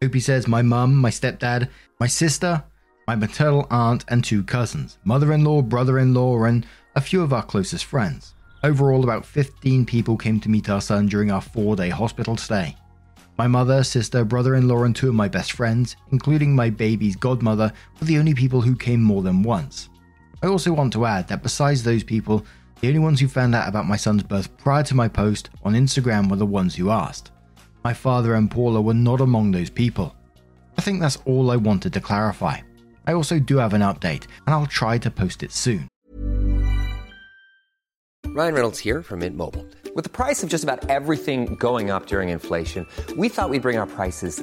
Opie 0.02 0.20
says 0.20 0.46
my 0.46 0.60
mum, 0.60 0.94
my 0.94 1.08
stepdad, 1.08 1.70
my 1.98 2.06
sister, 2.06 2.62
my 3.06 3.14
maternal 3.14 3.66
aunt, 3.70 4.04
and 4.08 4.22
two 4.22 4.42
cousins, 4.42 4.98
mother 5.04 5.32
in 5.32 5.44
law, 5.44 5.62
brother 5.62 5.98
in 5.98 6.12
law, 6.12 6.44
and 6.44 6.66
a 6.96 7.00
few 7.00 7.22
of 7.22 7.32
our 7.32 7.42
closest 7.42 7.86
friends. 7.86 8.34
Overall, 8.62 9.04
about 9.04 9.24
15 9.24 9.86
people 9.86 10.16
came 10.16 10.40
to 10.40 10.50
meet 10.50 10.68
our 10.68 10.80
son 10.80 11.06
during 11.06 11.30
our 11.30 11.40
four 11.40 11.76
day 11.76 11.88
hospital 11.88 12.36
stay. 12.36 12.76
My 13.38 13.46
mother, 13.46 13.82
sister, 13.82 14.24
brother 14.24 14.54
in 14.54 14.68
law, 14.68 14.84
and 14.84 14.94
two 14.94 15.08
of 15.08 15.14
my 15.14 15.28
best 15.28 15.52
friends, 15.52 15.96
including 16.12 16.54
my 16.54 16.68
baby's 16.70 17.16
godmother, 17.16 17.72
were 17.98 18.06
the 18.06 18.18
only 18.18 18.34
people 18.34 18.60
who 18.60 18.76
came 18.76 19.02
more 19.02 19.22
than 19.22 19.42
once. 19.42 19.88
I 20.44 20.46
also 20.48 20.74
want 20.74 20.92
to 20.92 21.06
add 21.06 21.28
that 21.28 21.42
besides 21.42 21.82
those 21.82 22.04
people, 22.04 22.44
the 22.82 22.88
only 22.88 22.98
ones 22.98 23.18
who 23.18 23.28
found 23.28 23.54
out 23.54 23.66
about 23.66 23.86
my 23.86 23.96
son's 23.96 24.22
birth 24.22 24.54
prior 24.58 24.82
to 24.82 24.94
my 24.94 25.08
post 25.08 25.48
on 25.62 25.72
Instagram 25.72 26.28
were 26.28 26.36
the 26.36 26.44
ones 26.44 26.74
who 26.74 26.90
asked. 26.90 27.30
My 27.82 27.94
father 27.94 28.34
and 28.34 28.50
Paula 28.50 28.82
were 28.82 28.92
not 28.92 29.22
among 29.22 29.52
those 29.52 29.70
people. 29.70 30.14
I 30.76 30.82
think 30.82 31.00
that's 31.00 31.16
all 31.24 31.50
I 31.50 31.56
wanted 31.56 31.94
to 31.94 32.00
clarify. 32.02 32.58
I 33.06 33.14
also 33.14 33.38
do 33.38 33.56
have 33.56 33.72
an 33.72 33.80
update, 33.80 34.26
and 34.44 34.54
I'll 34.54 34.66
try 34.66 34.98
to 34.98 35.10
post 35.10 35.42
it 35.42 35.50
soon. 35.50 35.88
Ryan 38.26 38.54
Reynolds 38.54 38.80
here 38.80 39.02
from 39.02 39.20
Mint 39.20 39.38
Mobile. 39.38 39.66
With 39.94 40.04
the 40.04 40.10
price 40.10 40.42
of 40.42 40.50
just 40.50 40.62
about 40.62 40.90
everything 40.90 41.54
going 41.54 41.88
up 41.88 42.04
during 42.04 42.28
inflation, 42.28 42.86
we 43.16 43.30
thought 43.30 43.48
we'd 43.48 43.62
bring 43.62 43.78
our 43.78 43.86
prices 43.86 44.42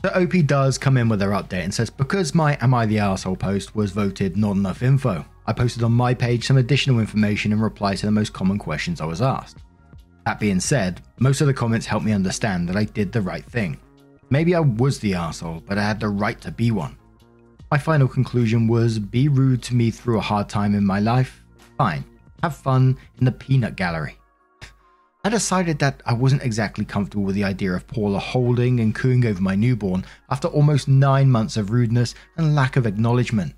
The 0.00 0.16
OP 0.16 0.46
does 0.46 0.78
come 0.78 0.96
in 0.96 1.08
with 1.08 1.18
their 1.18 1.30
update 1.30 1.64
and 1.64 1.74
says, 1.74 1.90
Because 1.90 2.32
my 2.32 2.56
Am 2.60 2.72
I 2.72 2.86
the 2.86 3.00
Asshole 3.00 3.34
post 3.34 3.74
was 3.74 3.90
voted 3.90 4.36
not 4.36 4.56
enough 4.56 4.82
info, 4.82 5.24
I 5.44 5.52
posted 5.52 5.82
on 5.82 5.90
my 5.90 6.14
page 6.14 6.46
some 6.46 6.56
additional 6.56 7.00
information 7.00 7.50
in 7.50 7.60
reply 7.60 7.96
to 7.96 8.06
the 8.06 8.12
most 8.12 8.32
common 8.32 8.58
questions 8.58 9.00
I 9.00 9.06
was 9.06 9.20
asked. 9.20 9.58
That 10.24 10.38
being 10.38 10.60
said, 10.60 11.00
most 11.18 11.40
of 11.40 11.48
the 11.48 11.54
comments 11.54 11.86
helped 11.86 12.06
me 12.06 12.12
understand 12.12 12.68
that 12.68 12.76
I 12.76 12.84
did 12.84 13.10
the 13.10 13.22
right 13.22 13.44
thing. 13.44 13.80
Maybe 14.30 14.54
I 14.54 14.60
was 14.60 15.00
the 15.00 15.14
asshole, 15.14 15.64
but 15.66 15.78
I 15.78 15.82
had 15.82 15.98
the 15.98 16.08
right 16.08 16.40
to 16.42 16.52
be 16.52 16.70
one. 16.70 16.96
My 17.70 17.78
final 17.78 18.06
conclusion 18.06 18.68
was 18.68 19.00
be 19.00 19.26
rude 19.28 19.62
to 19.64 19.74
me 19.74 19.90
through 19.90 20.18
a 20.18 20.22
hard 20.22 20.48
time 20.48 20.76
in 20.76 20.86
my 20.86 21.00
life? 21.00 21.42
Fine. 21.76 22.04
Have 22.42 22.56
fun 22.56 22.96
in 23.18 23.24
the 23.24 23.32
peanut 23.32 23.74
gallery. 23.74 24.16
I 25.28 25.30
decided 25.30 25.78
that 25.80 26.02
I 26.06 26.14
wasn't 26.14 26.42
exactly 26.42 26.86
comfortable 26.86 27.24
with 27.24 27.34
the 27.34 27.44
idea 27.44 27.74
of 27.74 27.86
Paula 27.86 28.18
holding 28.18 28.80
and 28.80 28.94
cooing 28.94 29.26
over 29.26 29.42
my 29.42 29.54
newborn 29.54 30.06
after 30.30 30.48
almost 30.48 30.88
nine 30.88 31.30
months 31.30 31.58
of 31.58 31.68
rudeness 31.68 32.14
and 32.38 32.54
lack 32.54 32.76
of 32.76 32.86
acknowledgement. 32.86 33.54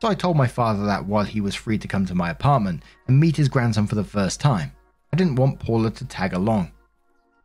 So 0.00 0.08
I 0.08 0.16
told 0.16 0.36
my 0.36 0.48
father 0.48 0.84
that 0.86 1.06
while 1.06 1.22
he 1.22 1.40
was 1.40 1.54
free 1.54 1.78
to 1.78 1.86
come 1.86 2.06
to 2.06 2.16
my 2.16 2.30
apartment 2.30 2.82
and 3.06 3.20
meet 3.20 3.36
his 3.36 3.48
grandson 3.48 3.86
for 3.86 3.94
the 3.94 4.02
first 4.02 4.40
time, 4.40 4.72
I 5.12 5.16
didn't 5.16 5.36
want 5.36 5.60
Paula 5.60 5.92
to 5.92 6.04
tag 6.06 6.32
along. 6.32 6.72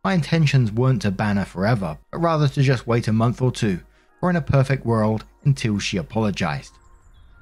My 0.04 0.16
intentions 0.16 0.72
weren't 0.72 1.04
to 1.04 1.12
ban 1.12 1.38
her 1.38 1.46
forever, 1.46 2.00
but 2.12 2.18
rather 2.18 2.48
to 2.48 2.64
just 2.64 2.88
wait 2.88 3.08
a 3.08 3.14
month 3.14 3.44
or 3.44 3.52
two, 3.52 3.80
or 4.24 4.32
in 4.32 4.38
a 4.38 4.42
perfect 4.42 4.88
world, 4.88 5.24
until 5.44 5.78
she 5.78 5.98
apologized. 5.98 6.74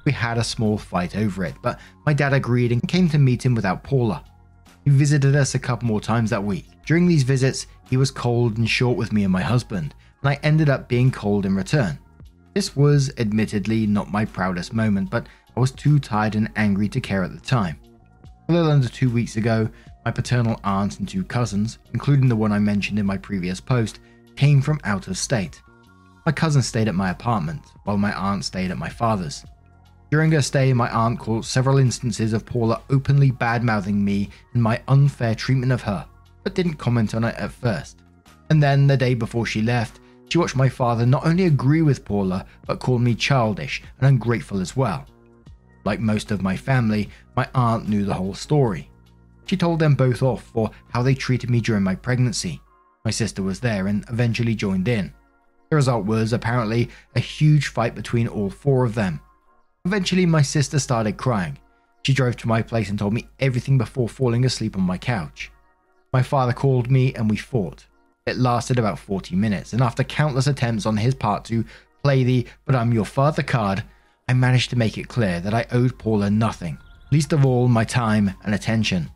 We 0.03 0.11
had 0.11 0.37
a 0.37 0.43
small 0.43 0.77
fight 0.77 1.15
over 1.15 1.45
it, 1.45 1.55
but 1.63 1.79
my 2.05 2.11
dad 2.11 2.33
agreed 2.33 2.73
and 2.73 2.85
came 2.85 3.07
to 3.07 3.17
meet 3.17 3.45
him 3.45 3.55
without 3.55 3.85
Paula. 3.85 4.25
He 4.85 4.91
visited 4.91 5.35
us 5.35 5.55
a 5.55 5.59
couple 5.59 5.87
more 5.87 5.99
times 5.99 6.29
that 6.29 6.43
week. 6.43 6.67
During 6.85 7.07
these 7.07 7.23
visits, 7.23 7.65
he 7.89 7.97
was 7.97 8.11
cold 8.11 8.59
and 8.59 8.69
short 8.69 8.95
with 8.95 9.11
me 9.11 9.23
and 9.23 9.33
my 9.33 9.41
husband, 9.41 9.95
and 10.21 10.29
I 10.29 10.39
ended 10.43 10.69
up 10.69 10.87
being 10.87 11.11
cold 11.11 11.47
in 11.47 11.55
return. 11.55 11.97
This 12.53 12.75
was 12.75 13.11
admittedly 13.17 13.87
not 13.87 14.11
my 14.11 14.25
proudest 14.25 14.73
moment, 14.73 15.09
but 15.09 15.25
I 15.57 15.59
was 15.59 15.71
too 15.71 15.97
tired 15.97 16.35
and 16.35 16.51
angry 16.55 16.87
to 16.89 17.01
care 17.01 17.23
at 17.23 17.33
the 17.33 17.41
time. 17.41 17.79
A 18.47 18.53
little 18.53 18.71
under 18.71 18.87
two 18.87 19.09
weeks 19.09 19.37
ago, 19.37 19.67
my 20.05 20.11
paternal 20.11 20.59
aunt 20.63 20.99
and 20.99 21.09
two 21.09 21.23
cousins, 21.23 21.79
including 21.93 22.29
the 22.29 22.35
one 22.35 22.51
I 22.51 22.59
mentioned 22.59 22.99
in 22.99 23.07
my 23.07 23.17
previous 23.17 23.59
post, 23.59 23.99
came 24.35 24.61
from 24.61 24.79
out 24.83 25.07
of 25.07 25.17
state. 25.17 25.63
My 26.27 26.31
cousin 26.31 26.61
stayed 26.61 26.87
at 26.87 26.93
my 26.93 27.09
apartment, 27.09 27.63
while 27.85 27.97
my 27.97 28.13
aunt 28.13 28.45
stayed 28.45 28.69
at 28.69 28.77
my 28.77 28.89
father's. 28.89 29.43
During 30.11 30.31
her 30.31 30.41
stay, 30.41 30.71
my 30.71 30.89
aunt 30.89 31.19
caught 31.19 31.45
several 31.45 31.77
instances 31.77 32.33
of 32.33 32.45
Paula 32.45 32.81
openly 32.89 33.31
bad 33.31 33.63
mouthing 33.63 34.03
me 34.03 34.29
and 34.53 34.61
my 34.61 34.81
unfair 34.87 35.35
treatment 35.35 35.71
of 35.71 35.81
her, 35.81 36.05
but 36.43 36.55
didn't 36.55 36.75
comment 36.75 37.15
on 37.15 37.23
it 37.23 37.35
at 37.35 37.51
first. 37.51 38.01
And 38.49 38.61
then, 38.61 38.87
the 38.87 38.95
day 38.95 39.15
before 39.15 39.45
she 39.45 39.61
left, 39.61 39.99
she 40.29 40.37
watched 40.37 40.55
my 40.55 40.69
father 40.69 41.05
not 41.05 41.25
only 41.25 41.45
agree 41.45 41.81
with 41.81 42.05
Paula, 42.05 42.45
but 42.65 42.79
call 42.79 42.99
me 42.99 43.15
childish 43.15 43.81
and 43.99 44.07
ungrateful 44.07 44.59
as 44.59 44.75
well. 44.75 45.05
Like 45.83 45.99
most 45.99 46.31
of 46.31 46.41
my 46.41 46.55
family, 46.55 47.09
my 47.35 47.47
aunt 47.53 47.87
knew 47.87 48.05
the 48.05 48.13
whole 48.13 48.33
story. 48.33 48.89
She 49.45 49.57
told 49.57 49.79
them 49.79 49.95
both 49.95 50.23
off 50.23 50.43
for 50.43 50.71
how 50.89 51.03
they 51.03 51.13
treated 51.13 51.49
me 51.49 51.61
during 51.61 51.83
my 51.83 51.95
pregnancy. 51.95 52.61
My 53.03 53.11
sister 53.11 53.43
was 53.43 53.59
there 53.59 53.87
and 53.87 54.03
eventually 54.09 54.55
joined 54.55 54.87
in. 54.87 55.13
The 55.69 55.75
result 55.75 56.05
was 56.05 56.33
apparently 56.33 56.89
a 57.15 57.19
huge 57.19 57.67
fight 57.67 57.93
between 57.93 58.27
all 58.27 58.49
four 58.49 58.83
of 58.85 58.95
them, 58.95 59.19
Eventually, 59.85 60.25
my 60.25 60.41
sister 60.41 60.79
started 60.79 61.15
crying. 61.15 61.57
She 62.01 62.13
drove 62.13 62.37
to 62.37 62.47
my 62.47 62.61
place 62.61 62.89
and 62.89 62.97
told 62.97 63.13
me 63.13 63.27
everything 63.39 63.77
before 63.77 64.09
falling 64.09 64.43
asleep 64.43 64.75
on 64.75 64.83
my 64.83 64.97
couch. 64.97 65.51
My 66.11 66.23
father 66.23 66.53
called 66.53 66.89
me 66.89 67.13
and 67.13 67.29
we 67.29 67.37
fought. 67.37 67.85
It 68.25 68.37
lasted 68.37 68.79
about 68.79 68.97
40 68.97 69.35
minutes, 69.35 69.73
and 69.73 69.83
after 69.83 70.03
countless 70.03 70.47
attempts 70.47 70.87
on 70.87 70.97
his 70.97 71.13
part 71.13 71.45
to 71.45 71.63
play 72.03 72.23
the 72.23 72.47
but 72.65 72.75
I'm 72.75 72.93
your 72.93 73.05
father 73.05 73.43
card, 73.43 73.83
I 74.27 74.33
managed 74.33 74.71
to 74.71 74.75
make 74.75 74.97
it 74.97 75.07
clear 75.07 75.39
that 75.41 75.53
I 75.53 75.67
owed 75.71 75.99
Paula 75.99 76.31
nothing, 76.31 76.79
least 77.11 77.33
of 77.33 77.45
all 77.45 77.67
my 77.67 77.83
time 77.83 78.33
and 78.43 78.55
attention. 78.55 79.11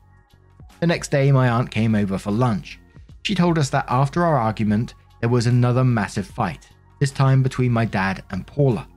The 0.80 0.88
next 0.88 1.10
day, 1.10 1.32
my 1.32 1.50
aunt 1.50 1.72
came 1.72 1.96
over 1.96 2.20
for 2.20 2.32
lunch. 2.32 2.80
She 3.24 3.34
told 3.34 3.58
us 3.58 3.72
that 3.72 3.86
after 3.88 4.24
our 4.24 4.38
argument, 4.38 4.94
there 5.20 5.30
was 5.30 5.48
another 5.48 5.84
massive 5.84 6.28
fight, 6.28 6.70
this 7.00 7.12
time 7.12 7.42
between 7.42 7.72
my 7.72 7.86
dad 7.86 8.24
and 8.30 8.46
Paula. 8.46 8.88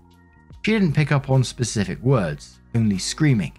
She 0.65 0.71
didn't 0.71 0.93
pick 0.93 1.11
up 1.11 1.29
on 1.29 1.43
specific 1.43 2.01
words, 2.03 2.61
only 2.77 2.97
screaming. 2.97 3.53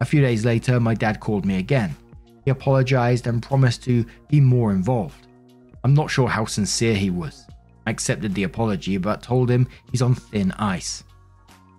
A 0.00 0.04
few 0.04 0.20
days 0.20 0.44
later, 0.44 0.78
my 0.78 0.94
dad 0.94 1.18
called 1.18 1.44
me 1.44 1.58
again. 1.58 1.96
He 2.44 2.52
apologized 2.52 3.26
and 3.26 3.42
promised 3.42 3.82
to 3.84 4.06
be 4.28 4.40
more 4.40 4.70
involved. 4.70 5.26
I'm 5.82 5.94
not 5.94 6.10
sure 6.10 6.28
how 6.28 6.44
sincere 6.44 6.94
he 6.94 7.10
was. 7.10 7.44
I 7.86 7.90
accepted 7.90 8.34
the 8.34 8.44
apology 8.44 8.98
but 8.98 9.20
told 9.20 9.50
him 9.50 9.66
he's 9.90 10.00
on 10.00 10.14
thin 10.14 10.52
ice. 10.52 11.02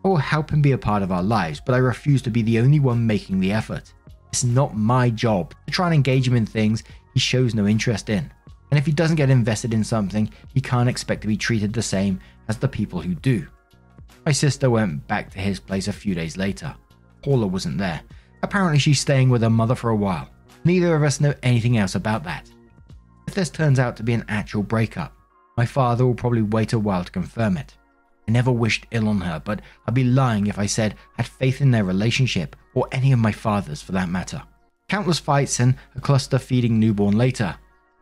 I 0.03 0.07
will 0.09 0.17
help 0.17 0.51
him 0.51 0.61
be 0.61 0.73
a 0.73 0.77
part 0.77 1.03
of 1.03 1.11
our 1.11 1.23
lives, 1.23 1.61
but 1.65 1.73
I 1.73 1.77
refuse 1.77 2.21
to 2.23 2.29
be 2.29 2.41
the 2.41 2.59
only 2.59 2.81
one 2.81 3.07
making 3.07 3.39
the 3.39 3.53
effort. 3.53 3.93
It's 4.27 4.43
not 4.43 4.75
my 4.75 5.09
job 5.09 5.53
to 5.67 5.71
try 5.71 5.87
and 5.87 5.95
engage 5.95 6.27
him 6.27 6.35
in 6.35 6.45
things 6.45 6.83
he 7.13 7.19
shows 7.21 7.55
no 7.55 7.65
interest 7.65 8.09
in. 8.09 8.29
And 8.71 8.77
if 8.77 8.85
he 8.85 8.91
doesn't 8.91 9.15
get 9.15 9.29
invested 9.29 9.73
in 9.73 9.85
something, 9.85 10.29
he 10.53 10.59
can't 10.59 10.89
expect 10.89 11.21
to 11.21 11.27
be 11.27 11.37
treated 11.37 11.71
the 11.71 11.81
same 11.81 12.19
as 12.49 12.57
the 12.57 12.67
people 12.67 12.99
who 12.99 13.15
do. 13.15 13.47
My 14.29 14.33
sister 14.33 14.69
went 14.69 15.07
back 15.07 15.31
to 15.31 15.39
his 15.39 15.59
place 15.59 15.87
a 15.87 15.91
few 15.91 16.13
days 16.13 16.37
later. 16.37 16.75
Paula 17.23 17.47
wasn't 17.47 17.79
there. 17.79 17.99
Apparently, 18.43 18.77
she's 18.77 18.99
staying 18.99 19.31
with 19.31 19.41
her 19.41 19.49
mother 19.49 19.73
for 19.73 19.89
a 19.89 19.95
while. 19.95 20.29
Neither 20.63 20.95
of 20.95 21.01
us 21.01 21.19
know 21.19 21.33
anything 21.41 21.77
else 21.77 21.95
about 21.95 22.23
that. 22.25 22.47
If 23.27 23.33
this 23.33 23.49
turns 23.49 23.79
out 23.79 23.97
to 23.97 24.03
be 24.03 24.13
an 24.13 24.25
actual 24.29 24.61
breakup, 24.61 25.17
my 25.57 25.65
father 25.65 26.05
will 26.05 26.13
probably 26.13 26.43
wait 26.43 26.73
a 26.73 26.77
while 26.77 27.03
to 27.03 27.11
confirm 27.11 27.57
it. 27.57 27.75
I 28.27 28.31
never 28.31 28.51
wished 28.51 28.85
ill 28.91 29.09
on 29.09 29.19
her, 29.21 29.41
but 29.43 29.63
I'd 29.87 29.95
be 29.95 30.03
lying 30.03 30.45
if 30.45 30.59
I 30.59 30.67
said 30.67 30.93
I 31.17 31.23
had 31.23 31.27
faith 31.27 31.59
in 31.59 31.71
their 31.71 31.83
relationship, 31.83 32.55
or 32.75 32.87
any 32.91 33.11
of 33.11 33.17
my 33.17 33.31
father's 33.31 33.81
for 33.81 33.93
that 33.93 34.09
matter. 34.09 34.43
Countless 34.89 35.17
fights 35.17 35.59
and 35.59 35.73
a 35.95 36.01
cluster 36.01 36.37
feeding 36.37 36.79
newborn 36.79 37.17
later. 37.17 37.55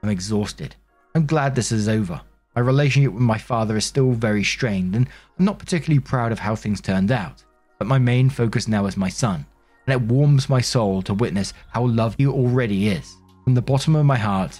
I'm 0.03 0.09
exhausted. 0.09 0.75
I'm 1.15 1.25
glad 1.25 1.55
this 1.55 1.71
is 1.71 1.87
over. 1.87 2.19
My 2.57 2.61
relationship 2.61 3.13
with 3.13 3.21
my 3.21 3.37
father 3.37 3.77
is 3.77 3.85
still 3.85 4.13
very 4.13 4.43
strained, 4.43 4.95
and 4.95 5.07
I'm 5.37 5.45
not 5.45 5.59
particularly 5.59 5.99
proud 5.99 6.31
of 6.31 6.39
how 6.39 6.55
things 6.55 6.81
turned 6.81 7.11
out. 7.11 7.43
But 7.77 7.87
my 7.87 7.99
main 7.99 8.31
focus 8.31 8.67
now 8.67 8.87
is 8.87 8.97
my 8.97 9.09
son, 9.09 9.45
and 9.85 9.93
it 9.93 10.01
warms 10.11 10.49
my 10.49 10.59
soul 10.59 11.03
to 11.03 11.13
witness 11.13 11.53
how 11.69 11.85
loved 11.85 12.17
he 12.17 12.25
already 12.25 12.87
is. 12.87 13.15
From 13.43 13.53
the 13.53 13.61
bottom 13.61 13.95
of 13.95 14.07
my 14.07 14.17
heart, 14.17 14.59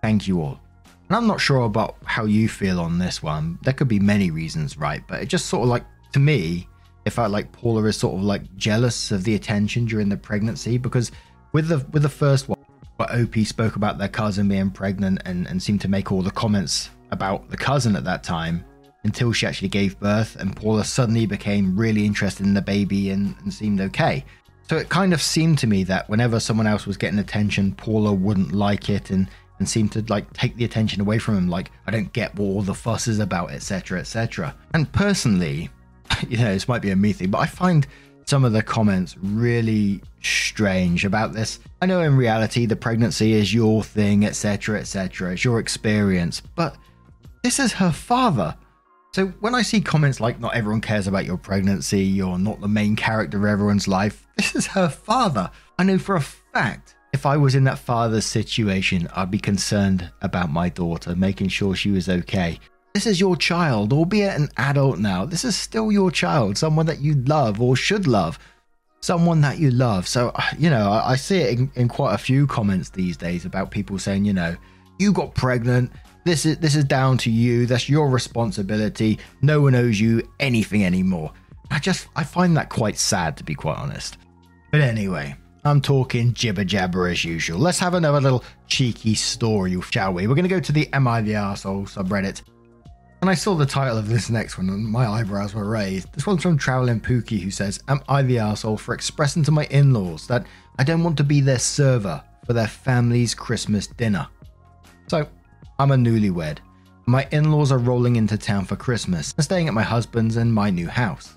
thank 0.00 0.28
you 0.28 0.42
all. 0.42 0.60
And 1.08 1.16
I'm 1.16 1.26
not 1.26 1.40
sure 1.40 1.62
about 1.62 1.96
how 2.04 2.24
you 2.24 2.48
feel 2.48 2.78
on 2.78 3.00
this 3.00 3.20
one. 3.20 3.58
There 3.62 3.74
could 3.74 3.88
be 3.88 3.98
many 3.98 4.30
reasons, 4.30 4.78
right? 4.78 5.02
But 5.08 5.20
it 5.20 5.26
just 5.26 5.46
sort 5.46 5.64
of 5.64 5.70
like, 5.70 5.84
to 6.12 6.20
me, 6.20 6.68
it 7.04 7.10
felt 7.10 7.32
like 7.32 7.50
Paula 7.50 7.82
is 7.86 7.96
sort 7.96 8.14
of 8.14 8.22
like 8.22 8.42
jealous 8.56 9.10
of 9.10 9.24
the 9.24 9.34
attention 9.34 9.86
during 9.86 10.08
the 10.08 10.16
pregnancy 10.16 10.78
because 10.78 11.10
with 11.50 11.66
the 11.66 11.84
with 11.90 12.04
the 12.04 12.08
first 12.08 12.48
one, 12.48 12.64
OP 13.00 13.34
spoke 13.38 13.74
about 13.74 13.98
their 13.98 14.06
cousin 14.06 14.46
being 14.48 14.70
pregnant 14.70 15.20
and, 15.24 15.48
and 15.48 15.60
seemed 15.60 15.80
to 15.80 15.88
make 15.88 16.12
all 16.12 16.22
the 16.22 16.30
comments 16.30 16.90
about 17.14 17.48
the 17.48 17.56
cousin 17.56 17.96
at 17.96 18.04
that 18.04 18.22
time 18.22 18.62
until 19.04 19.32
she 19.32 19.46
actually 19.46 19.68
gave 19.68 19.98
birth, 20.00 20.36
and 20.36 20.54
Paula 20.54 20.84
suddenly 20.84 21.26
became 21.26 21.76
really 21.76 22.04
interested 22.04 22.44
in 22.44 22.54
the 22.54 22.62
baby 22.62 23.10
and, 23.10 23.34
and 23.42 23.52
seemed 23.52 23.80
okay. 23.80 24.24
So 24.68 24.76
it 24.76 24.88
kind 24.88 25.12
of 25.12 25.22
seemed 25.22 25.58
to 25.58 25.66
me 25.66 25.84
that 25.84 26.08
whenever 26.08 26.40
someone 26.40 26.66
else 26.66 26.86
was 26.86 26.96
getting 26.96 27.18
attention, 27.18 27.74
Paula 27.74 28.12
wouldn't 28.12 28.52
like 28.52 28.90
it 28.90 29.10
and 29.10 29.28
and 29.60 29.68
seemed 29.68 29.92
to 29.92 30.04
like 30.08 30.32
take 30.32 30.56
the 30.56 30.64
attention 30.64 31.00
away 31.00 31.18
from 31.18 31.36
him. 31.36 31.48
Like 31.48 31.70
I 31.86 31.90
don't 31.90 32.12
get 32.12 32.34
what 32.34 32.46
all 32.46 32.62
the 32.62 32.74
fuss 32.74 33.06
is 33.06 33.20
about, 33.20 33.50
etc., 33.50 34.00
etc. 34.00 34.54
And 34.72 34.90
personally, 34.92 35.70
you 36.28 36.38
know, 36.38 36.52
this 36.52 36.66
might 36.66 36.82
be 36.82 36.90
a 36.90 36.96
me 36.96 37.12
thing, 37.12 37.30
but 37.30 37.38
I 37.38 37.46
find 37.46 37.86
some 38.26 38.44
of 38.44 38.52
the 38.52 38.62
comments 38.62 39.16
really 39.18 40.00
strange 40.22 41.04
about 41.04 41.34
this. 41.34 41.60
I 41.82 41.86
know 41.86 42.00
in 42.00 42.16
reality 42.16 42.66
the 42.66 42.76
pregnancy 42.76 43.34
is 43.34 43.52
your 43.52 43.84
thing, 43.84 44.24
etc., 44.24 44.80
etc. 44.80 45.32
It's 45.32 45.44
your 45.44 45.60
experience, 45.60 46.40
but 46.40 46.76
this 47.44 47.60
is 47.60 47.74
her 47.74 47.92
father. 47.92 48.56
So 49.12 49.26
when 49.40 49.54
I 49.54 49.60
see 49.60 49.80
comments 49.80 50.18
like, 50.18 50.40
not 50.40 50.56
everyone 50.56 50.80
cares 50.80 51.06
about 51.06 51.26
your 51.26 51.36
pregnancy, 51.36 52.02
you're 52.02 52.38
not 52.38 52.60
the 52.62 52.66
main 52.66 52.96
character 52.96 53.36
of 53.36 53.44
everyone's 53.44 53.86
life, 53.86 54.26
this 54.36 54.56
is 54.56 54.66
her 54.66 54.88
father. 54.88 55.50
I 55.78 55.84
know 55.84 55.98
for 55.98 56.16
a 56.16 56.20
fact 56.20 56.96
if 57.12 57.26
I 57.26 57.36
was 57.36 57.54
in 57.54 57.62
that 57.64 57.78
father's 57.78 58.24
situation, 58.24 59.08
I'd 59.14 59.30
be 59.30 59.38
concerned 59.38 60.10
about 60.22 60.50
my 60.50 60.70
daughter, 60.70 61.14
making 61.14 61.48
sure 61.48 61.76
she 61.76 61.90
was 61.90 62.08
okay. 62.08 62.58
This 62.94 63.06
is 63.06 63.20
your 63.20 63.36
child, 63.36 63.92
albeit 63.92 64.36
an 64.36 64.48
adult 64.56 64.98
now. 64.98 65.26
This 65.26 65.44
is 65.44 65.54
still 65.54 65.92
your 65.92 66.10
child, 66.10 66.56
someone 66.56 66.86
that 66.86 67.00
you 67.00 67.14
love 67.26 67.60
or 67.60 67.76
should 67.76 68.06
love, 68.06 68.38
someone 69.00 69.42
that 69.42 69.58
you 69.58 69.70
love. 69.70 70.08
So, 70.08 70.30
uh, 70.34 70.42
you 70.58 70.70
know, 70.70 70.90
I, 70.90 71.14
see 71.16 71.38
it 71.38 71.58
in, 71.58 71.70
in 71.74 71.88
quite 71.88 72.14
a 72.14 72.18
few 72.18 72.46
comments 72.46 72.88
these 72.88 73.16
days 73.18 73.44
about 73.44 73.70
people 73.70 73.98
saying, 73.98 74.24
you 74.24 74.32
know, 74.32 74.56
you 74.98 75.12
got 75.12 75.34
pregnant, 75.34 75.92
this 76.24 76.46
is 76.46 76.58
this 76.58 76.74
is 76.74 76.84
down 76.84 77.18
to 77.18 77.30
you. 77.30 77.66
That's 77.66 77.88
your 77.88 78.08
responsibility. 78.08 79.18
No 79.42 79.60
one 79.60 79.74
owes 79.74 80.00
you 80.00 80.28
anything 80.40 80.84
anymore. 80.84 81.32
I 81.70 81.78
just 81.78 82.08
I 82.16 82.24
find 82.24 82.56
that 82.56 82.68
quite 82.68 82.98
sad 82.98 83.36
to 83.38 83.44
be 83.44 83.54
quite 83.54 83.78
honest. 83.78 84.18
But 84.70 84.80
anyway, 84.80 85.36
I'm 85.64 85.80
talking 85.80 86.32
jibber 86.32 86.64
jabber 86.64 87.08
as 87.08 87.24
usual. 87.24 87.58
Let's 87.58 87.78
have 87.78 87.94
another 87.94 88.20
little 88.20 88.44
cheeky 88.66 89.14
story, 89.14 89.80
shall 89.82 90.12
we? 90.12 90.26
We're 90.26 90.34
going 90.34 90.48
to 90.48 90.48
go 90.48 90.60
to 90.60 90.72
the 90.72 90.92
Am 90.92 91.06
I 91.06 91.22
the 91.22 91.32
Arsehole 91.32 91.88
subreddit. 91.88 92.42
And 93.24 93.30
I 93.30 93.34
saw 93.34 93.54
the 93.54 93.64
title 93.64 93.96
of 93.96 94.06
this 94.06 94.28
next 94.28 94.58
one, 94.58 94.68
and 94.68 94.84
my 94.84 95.06
eyebrows 95.06 95.54
were 95.54 95.66
raised. 95.66 96.12
This 96.12 96.26
one's 96.26 96.42
from 96.42 96.58
Traveling 96.58 97.00
Pookie, 97.00 97.40
who 97.40 97.50
says, 97.50 97.82
Am 97.88 98.02
I 98.06 98.20
the 98.20 98.36
arsehole 98.36 98.78
for 98.78 98.92
expressing 98.92 99.42
to 99.44 99.50
my 99.50 99.64
in 99.70 99.94
laws 99.94 100.26
that 100.26 100.46
I 100.78 100.84
don't 100.84 101.02
want 101.02 101.16
to 101.16 101.24
be 101.24 101.40
their 101.40 101.58
server 101.58 102.22
for 102.44 102.52
their 102.52 102.66
family's 102.66 103.34
Christmas 103.34 103.86
dinner? 103.86 104.28
So, 105.06 105.26
I'm 105.78 105.90
a 105.90 105.96
newlywed. 105.96 106.58
My 107.06 107.26
in 107.32 107.50
laws 107.50 107.72
are 107.72 107.78
rolling 107.78 108.16
into 108.16 108.38
town 108.38 108.64
for 108.64 108.76
Christmas 108.76 109.34
and 109.36 109.44
staying 109.44 109.66
at 109.66 109.74
my 109.74 109.82
husband's 109.82 110.36
and 110.36 110.52
my 110.52 110.70
new 110.70 110.88
house. 110.88 111.36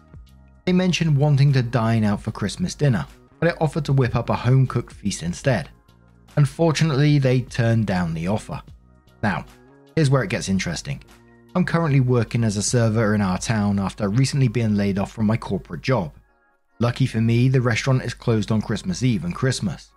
They 0.66 0.74
mentioned 0.74 1.18
wanting 1.18 1.52
to 1.54 1.64
dine 1.64 2.04
out 2.04 2.22
for 2.22 2.32
Christmas 2.32 2.76
dinner, 2.76 3.06
but 3.40 3.50
I 3.50 3.58
offered 3.60 3.86
to 3.86 3.94
whip 3.94 4.16
up 4.16 4.30
a 4.30 4.36
home 4.36 4.68
cooked 4.68 4.94
feast 4.94 5.24
instead. 5.24 5.70
Unfortunately, 6.36 7.18
they 7.18 7.42
turned 7.42 7.88
down 7.88 8.14
the 8.14 8.28
offer. 8.28 8.62
Now, 9.24 9.46
here's 9.96 10.10
where 10.10 10.24
it 10.24 10.30
gets 10.30 10.50
interesting. 10.50 11.04
I'm 11.56 11.66
currently 11.66 12.02
working 12.02 12.44
as 12.44 12.58
a 12.58 12.62
server 12.64 13.16
in 13.16 13.22
our 13.22 13.40
town 13.40 13.80
after 13.80 14.10
recently 14.10 14.48
being 14.48 14.76
laid 14.76 15.00
off 15.00 15.12
from 15.12 15.26
my 15.26 15.38
corporate 15.38 15.82
job. 15.82 16.14
Lucky 16.80 17.08
for 17.08 17.22
me, 17.22 17.50
the 17.50 17.62
restaurant 17.62 18.04
is 18.04 18.14
closed 18.14 18.52
on 18.52 18.62
Christmas 18.62 19.02
Eve 19.02 19.26
and 19.26 19.34
Christmas. 19.34 19.92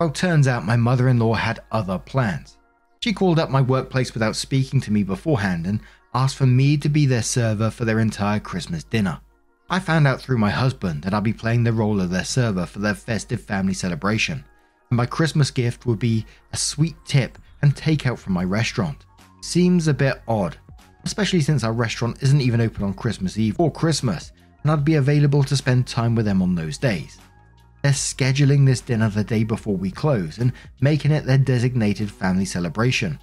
Well, 0.00 0.10
turns 0.10 0.48
out 0.48 0.64
my 0.64 0.76
mother 0.76 1.08
in 1.08 1.18
law 1.18 1.34
had 1.34 1.60
other 1.70 1.98
plans. 1.98 2.57
She 3.00 3.12
called 3.12 3.38
up 3.38 3.50
my 3.50 3.60
workplace 3.60 4.12
without 4.12 4.36
speaking 4.36 4.80
to 4.82 4.92
me 4.92 5.02
beforehand 5.02 5.66
and 5.66 5.80
asked 6.14 6.36
for 6.36 6.46
me 6.46 6.76
to 6.78 6.88
be 6.88 7.06
their 7.06 7.22
server 7.22 7.70
for 7.70 7.84
their 7.84 8.00
entire 8.00 8.40
Christmas 8.40 8.82
dinner. 8.82 9.20
I 9.70 9.78
found 9.78 10.06
out 10.06 10.20
through 10.20 10.38
my 10.38 10.50
husband 10.50 11.02
that 11.02 11.14
I'd 11.14 11.22
be 11.22 11.32
playing 11.32 11.62
the 11.62 11.72
role 11.72 12.00
of 12.00 12.10
their 12.10 12.24
server 12.24 12.66
for 12.66 12.78
their 12.78 12.94
festive 12.94 13.42
family 13.42 13.74
celebration, 13.74 14.44
and 14.90 14.96
my 14.96 15.06
Christmas 15.06 15.50
gift 15.50 15.86
would 15.86 15.98
be 15.98 16.24
a 16.52 16.56
sweet 16.56 16.96
tip 17.04 17.38
and 17.62 17.76
takeout 17.76 18.18
from 18.18 18.32
my 18.32 18.44
restaurant. 18.44 19.04
Seems 19.42 19.86
a 19.86 19.94
bit 19.94 20.22
odd, 20.26 20.56
especially 21.04 21.40
since 21.40 21.62
our 21.64 21.72
restaurant 21.72 22.22
isn't 22.22 22.40
even 22.40 22.60
open 22.60 22.82
on 22.82 22.94
Christmas 22.94 23.38
Eve 23.38 23.60
or 23.60 23.70
Christmas, 23.70 24.32
and 24.62 24.72
I'd 24.72 24.84
be 24.84 24.94
available 24.94 25.44
to 25.44 25.56
spend 25.56 25.86
time 25.86 26.14
with 26.14 26.24
them 26.24 26.42
on 26.42 26.54
those 26.54 26.78
days. 26.78 27.18
They're 27.82 27.92
scheduling 27.92 28.66
this 28.66 28.80
dinner 28.80 29.08
the 29.08 29.24
day 29.24 29.44
before 29.44 29.76
we 29.76 29.90
close 29.90 30.38
and 30.38 30.52
making 30.80 31.12
it 31.12 31.24
their 31.24 31.38
designated 31.38 32.10
family 32.10 32.44
celebration. 32.44 33.18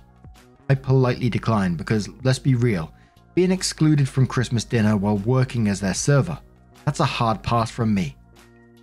I 0.70 0.76
politely 0.76 1.30
declined 1.30 1.78
because, 1.78 2.10
let's 2.24 2.40
be 2.40 2.56
real, 2.56 2.92
being 3.36 3.52
excluded 3.52 4.08
from 4.08 4.28
Christmas 4.28 4.64
dinner 4.64 4.96
while 4.96 5.18
working 5.18 5.68
as 5.68 5.82
their 5.82 5.94
server, 5.94 6.40
that's 6.86 7.02
a 7.02 7.06
hard 7.06 7.44
pass 7.44 7.70
from 7.70 7.94
me. 7.94 8.16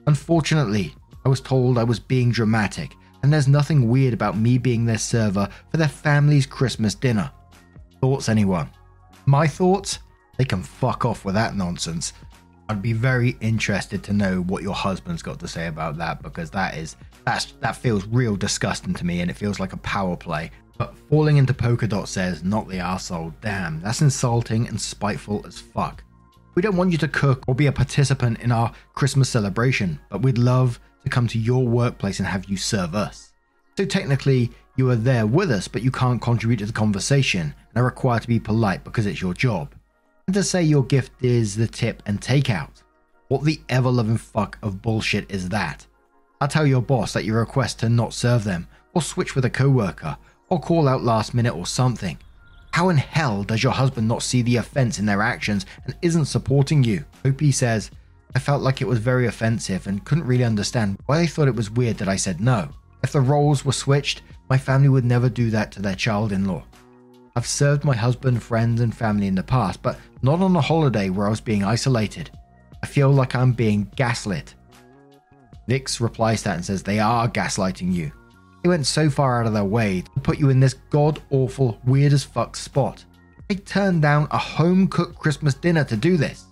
Unfortunately, 0.07 0.95
I 1.25 1.29
was 1.29 1.41
told 1.41 1.79
I 1.79 1.85
was 1.85 2.01
being 2.01 2.31
dramatic, 2.31 2.95
and 3.23 3.33
there's 3.33 3.49
nothing 3.49 3.89
weird 3.89 4.13
about 4.13 4.37
me 4.37 4.59
being 4.59 4.85
their 4.85 4.99
server 4.99 5.49
for 5.71 5.77
their 5.77 5.89
family's 5.89 6.45
Christmas 6.45 6.95
dinner. 6.95 7.31
Thoughts, 8.01 8.29
anyone? 8.29 8.69
My 9.27 9.47
thoughts? 9.47 10.01
They 10.37 10.45
can 10.45 10.63
fuck 10.63 11.05
off 11.05 11.25
with 11.25 11.35
that 11.37 11.55
nonsense. 11.55 12.13
I'd 12.73 12.81
be 12.81 12.95
very 12.95 13.37
interested 13.43 14.03
to 14.05 14.15
know 14.15 14.41
what 14.41 14.63
your 14.63 14.73
husband's 14.73 15.21
got 15.21 15.39
to 15.41 15.47
say 15.47 15.67
about 15.67 15.99
that 15.99 16.23
because 16.23 16.51
that 16.53 16.75
is 16.79 16.97
that's 17.27 17.53
that 17.61 17.77
feels 17.77 18.07
real 18.07 18.35
disgusting 18.35 18.95
to 18.95 19.05
me 19.05 19.21
and 19.21 19.31
it 19.31 19.37
feels 19.37 19.61
like 19.61 19.75
a 19.75 19.77
power 19.77 20.17
play. 20.17 20.51
But 20.79 20.97
falling 21.11 21.37
into 21.37 21.53
polka 21.53 21.87
dot 21.87 22.09
says 22.09 22.43
not 22.43 22.67
the 22.67 22.79
asshole. 22.79 23.35
Damn, 23.43 23.83
that's 23.83 24.01
insulting 24.01 24.69
and 24.69 24.81
spiteful 24.81 25.45
as 25.47 25.61
fuck. 25.61 26.03
We 26.55 26.63
don't 26.63 26.77
want 26.77 26.93
you 26.93 26.99
to 26.99 27.09
cook 27.09 27.45
or 27.47 27.55
be 27.55 27.67
a 27.67 27.73
participant 27.73 28.41
in 28.41 28.51
our 28.51 28.73
Christmas 28.95 29.29
celebration, 29.29 30.01
but 30.09 30.23
we'd 30.23 30.39
love 30.39 30.81
to 31.05 31.11
come 31.11 31.27
to 31.27 31.39
your 31.39 31.67
workplace 31.67 32.21
and 32.21 32.27
have 32.27 32.47
you 32.47 32.57
serve 32.57 32.95
us. 32.95 33.35
So 33.77 33.85
technically, 33.85 34.51
you 34.77 34.89
are 34.89 34.97
there 34.97 35.27
with 35.27 35.51
us, 35.51 35.69
but 35.69 35.83
you 35.83 35.91
can't 35.91 36.23
contribute 36.23 36.61
to 36.61 36.67
the 36.67 36.73
conversation 36.73 37.55
and 37.75 37.83
are 37.83 37.85
required 37.85 38.23
to 38.23 38.29
be 38.29 38.41
polite 38.41 38.83
because 38.83 39.05
it's 39.05 39.21
your 39.21 39.35
job. 39.35 39.75
And 40.27 40.35
to 40.35 40.43
say 40.43 40.63
your 40.63 40.85
gift 40.85 41.13
is 41.23 41.57
the 41.57 41.67
tip 41.67 42.03
and 42.07 42.21
takeout. 42.21 42.83
What 43.29 43.45
the 43.45 43.61
ever 43.69 43.91
loving 43.91 44.19
fuck 44.19 44.59
of 44.63 44.83
bullshit 44.83 45.31
is 45.31 45.49
that? 45.49 45.87
I'll 46.41 46.49
tell 46.49 46.67
your 46.67 46.83
boss 46.83 47.13
that 47.13 47.25
you 47.25 47.35
request 47.35 47.81
to 47.81 47.89
not 47.89 48.13
serve 48.13 48.45
them, 48.45 48.67
or 48.95 49.03
switch 49.03 49.35
with 49.35 49.45
a 49.45 49.51
coworker, 49.51 50.17
or 50.49 50.61
call 50.61 50.89
out 50.89 51.03
last 51.03 51.35
minute 51.35 51.55
or 51.55 51.67
something. 51.67 52.19
How 52.73 52.89
in 52.89 52.97
hell 52.97 53.43
does 53.43 53.63
your 53.63 53.73
husband 53.73 54.09
not 54.09 54.23
see 54.23 54.43
the 54.43 54.57
offense 54.57 54.99
in 54.99 55.07
their 55.07 55.23
actions 55.23 55.67
and 55.85 55.95
isn't 56.03 56.25
supporting 56.27 56.83
you? 56.83 57.05
Opie 57.25 57.53
says, 57.53 57.91
I 58.35 58.39
felt 58.39 58.63
like 58.63 58.81
it 58.81 58.89
was 58.89 58.99
very 58.99 59.27
offensive 59.27 59.87
and 59.87 60.05
couldn't 60.05 60.27
really 60.27 60.45
understand 60.45 60.99
why 61.07 61.19
they 61.19 61.27
thought 61.27 61.49
it 61.49 61.55
was 61.55 61.71
weird 61.71 61.99
that 61.99 62.09
I 62.09 62.17
said 62.17 62.41
no. 62.41 62.71
If 63.03 63.13
the 63.13 63.21
roles 63.21 63.65
were 63.65 63.73
switched, 63.73 64.23
my 64.49 64.57
family 64.57 64.89
would 64.89 65.05
never 65.05 65.29
do 65.29 65.51
that 65.51 65.71
to 65.73 65.83
their 65.83 65.95
child 65.95 66.33
in 66.33 66.47
law. 66.47 66.65
I've 67.35 67.47
served 67.47 67.85
my 67.85 67.97
husband, 67.97 68.43
friends, 68.43 68.81
and 68.81 68.95
family 68.95 69.27
in 69.27 69.35
the 69.35 69.43
past, 69.43 69.83
but 69.83 69.99
not 70.21 70.41
on 70.41 70.55
a 70.55 70.61
holiday 70.61 71.09
where 71.09 71.27
I 71.27 71.31
was 71.31 71.41
being 71.41 71.65
isolated. 71.65 72.31
I 72.83 72.87
feel 72.87 73.11
like 73.11 73.35
I'm 73.35 73.53
being 73.53 73.91
gaslit. 73.97 74.55
Vix 75.67 76.01
replies 76.01 76.43
to 76.43 76.49
that 76.49 76.57
and 76.57 76.65
says 76.65 76.83
they 76.83 76.99
are 76.99 77.29
gaslighting 77.29 77.93
you. 77.93 78.13
They 78.63 78.69
went 78.69 78.87
so 78.87 79.09
far 79.09 79.41
out 79.41 79.47
of 79.47 79.55
their 79.55 79.65
way 79.65 80.03
to 80.03 80.21
put 80.21 80.39
you 80.39 80.51
in 80.51 80.61
this 80.61 80.75
god 80.91 81.21
awful, 81.31 81.81
weird 81.85 82.13
as 82.13 82.25
fuck 82.25 82.55
spot. 82.57 83.05
They 83.49 83.55
turned 83.57 84.03
down 84.03 84.29
a 84.31 84.39
home 84.39 84.87
cooked 84.87 85.19
Christmas 85.19 85.55
dinner 85.55 85.85
to 85.85 85.97
do 85.97 86.17
this. 86.17 86.45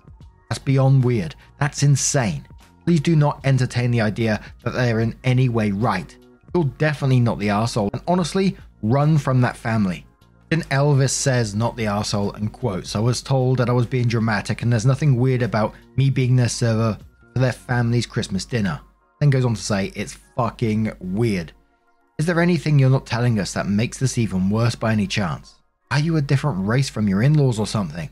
That's 0.49 0.59
beyond 0.59 1.05
weird. 1.05 1.35
That's 1.59 1.83
insane. 1.83 2.47
Please 2.85 3.01
do 3.01 3.15
not 3.15 3.41
entertain 3.45 3.91
the 3.91 4.01
idea 4.01 4.43
that 4.65 4.71
they 4.71 4.91
are 4.91 5.01
in 5.01 5.15
any 5.25 5.49
way 5.49 5.71
right. 5.71 6.17
You're 6.55 6.65
definitely 6.79 7.21
not 7.21 7.39
the 7.39 7.49
arsehole, 7.49 7.91
and 7.93 8.03
honestly, 8.09 8.57
run 8.83 9.19
from 9.19 9.41
that 9.43 9.57
family. 9.57 10.05
Then 10.51 10.63
Elvis 10.63 11.11
says, 11.11 11.55
not 11.55 11.77
the 11.77 11.85
arsehole, 11.85 12.35
and 12.35 12.53
quotes, 12.53 12.97
I 12.97 12.99
was 12.99 13.23
told 13.23 13.59
that 13.59 13.71
I 13.71 13.73
was 13.73 13.87
being 13.87 14.09
dramatic, 14.09 14.63
and 14.63 14.73
there's 14.73 14.85
nothing 14.85 15.17
weird 15.17 15.43
about 15.43 15.75
me 15.97 16.11
being 16.11 16.35
their 16.35 16.49
server 16.49 16.99
for 17.33 17.39
their 17.39 17.53
family's 17.53 18.07
Christmas 18.07 18.45
dinner. 18.45 18.81
Then 19.21 19.31
goes 19.31 19.45
on 19.45 19.55
to 19.55 19.63
say, 19.63 19.93
it's 19.95 20.19
fucking 20.37 20.93
weird. 20.99 21.53
Is 22.19 22.27
there 22.27 22.41
anything 22.41 22.79
you're 22.79 22.91
not 22.91 23.07
telling 23.07 23.39
us 23.39 23.55
that 23.55 23.69
makes 23.69 23.99
this 23.99 24.19
even 24.19 24.51
worse 24.51 24.75
by 24.75 24.93
any 24.93 25.07
chance? 25.07 25.55
Are 25.93 26.01
you 26.01 26.17
a 26.17 26.23
different 26.23 26.67
race 26.67 26.91
from 26.91 27.07
your 27.07 27.23
in 27.23 27.35
laws 27.35 27.61
or 27.61 27.67
something? 27.67 28.11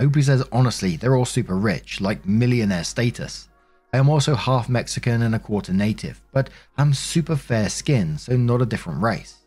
Opie 0.00 0.22
says, 0.22 0.44
honestly, 0.52 0.96
they're 0.96 1.16
all 1.16 1.24
super 1.24 1.56
rich, 1.56 2.00
like 2.00 2.26
millionaire 2.26 2.84
status. 2.84 3.48
I 3.92 3.98
am 3.98 4.08
also 4.08 4.34
half 4.34 4.68
Mexican 4.68 5.22
and 5.22 5.34
a 5.34 5.38
quarter 5.38 5.72
native, 5.72 6.20
but 6.32 6.50
I'm 6.76 6.94
super 6.94 7.36
fair 7.36 7.68
skinned, 7.68 8.20
so 8.20 8.36
not 8.36 8.62
a 8.62 8.66
different 8.66 9.02
race. 9.02 9.45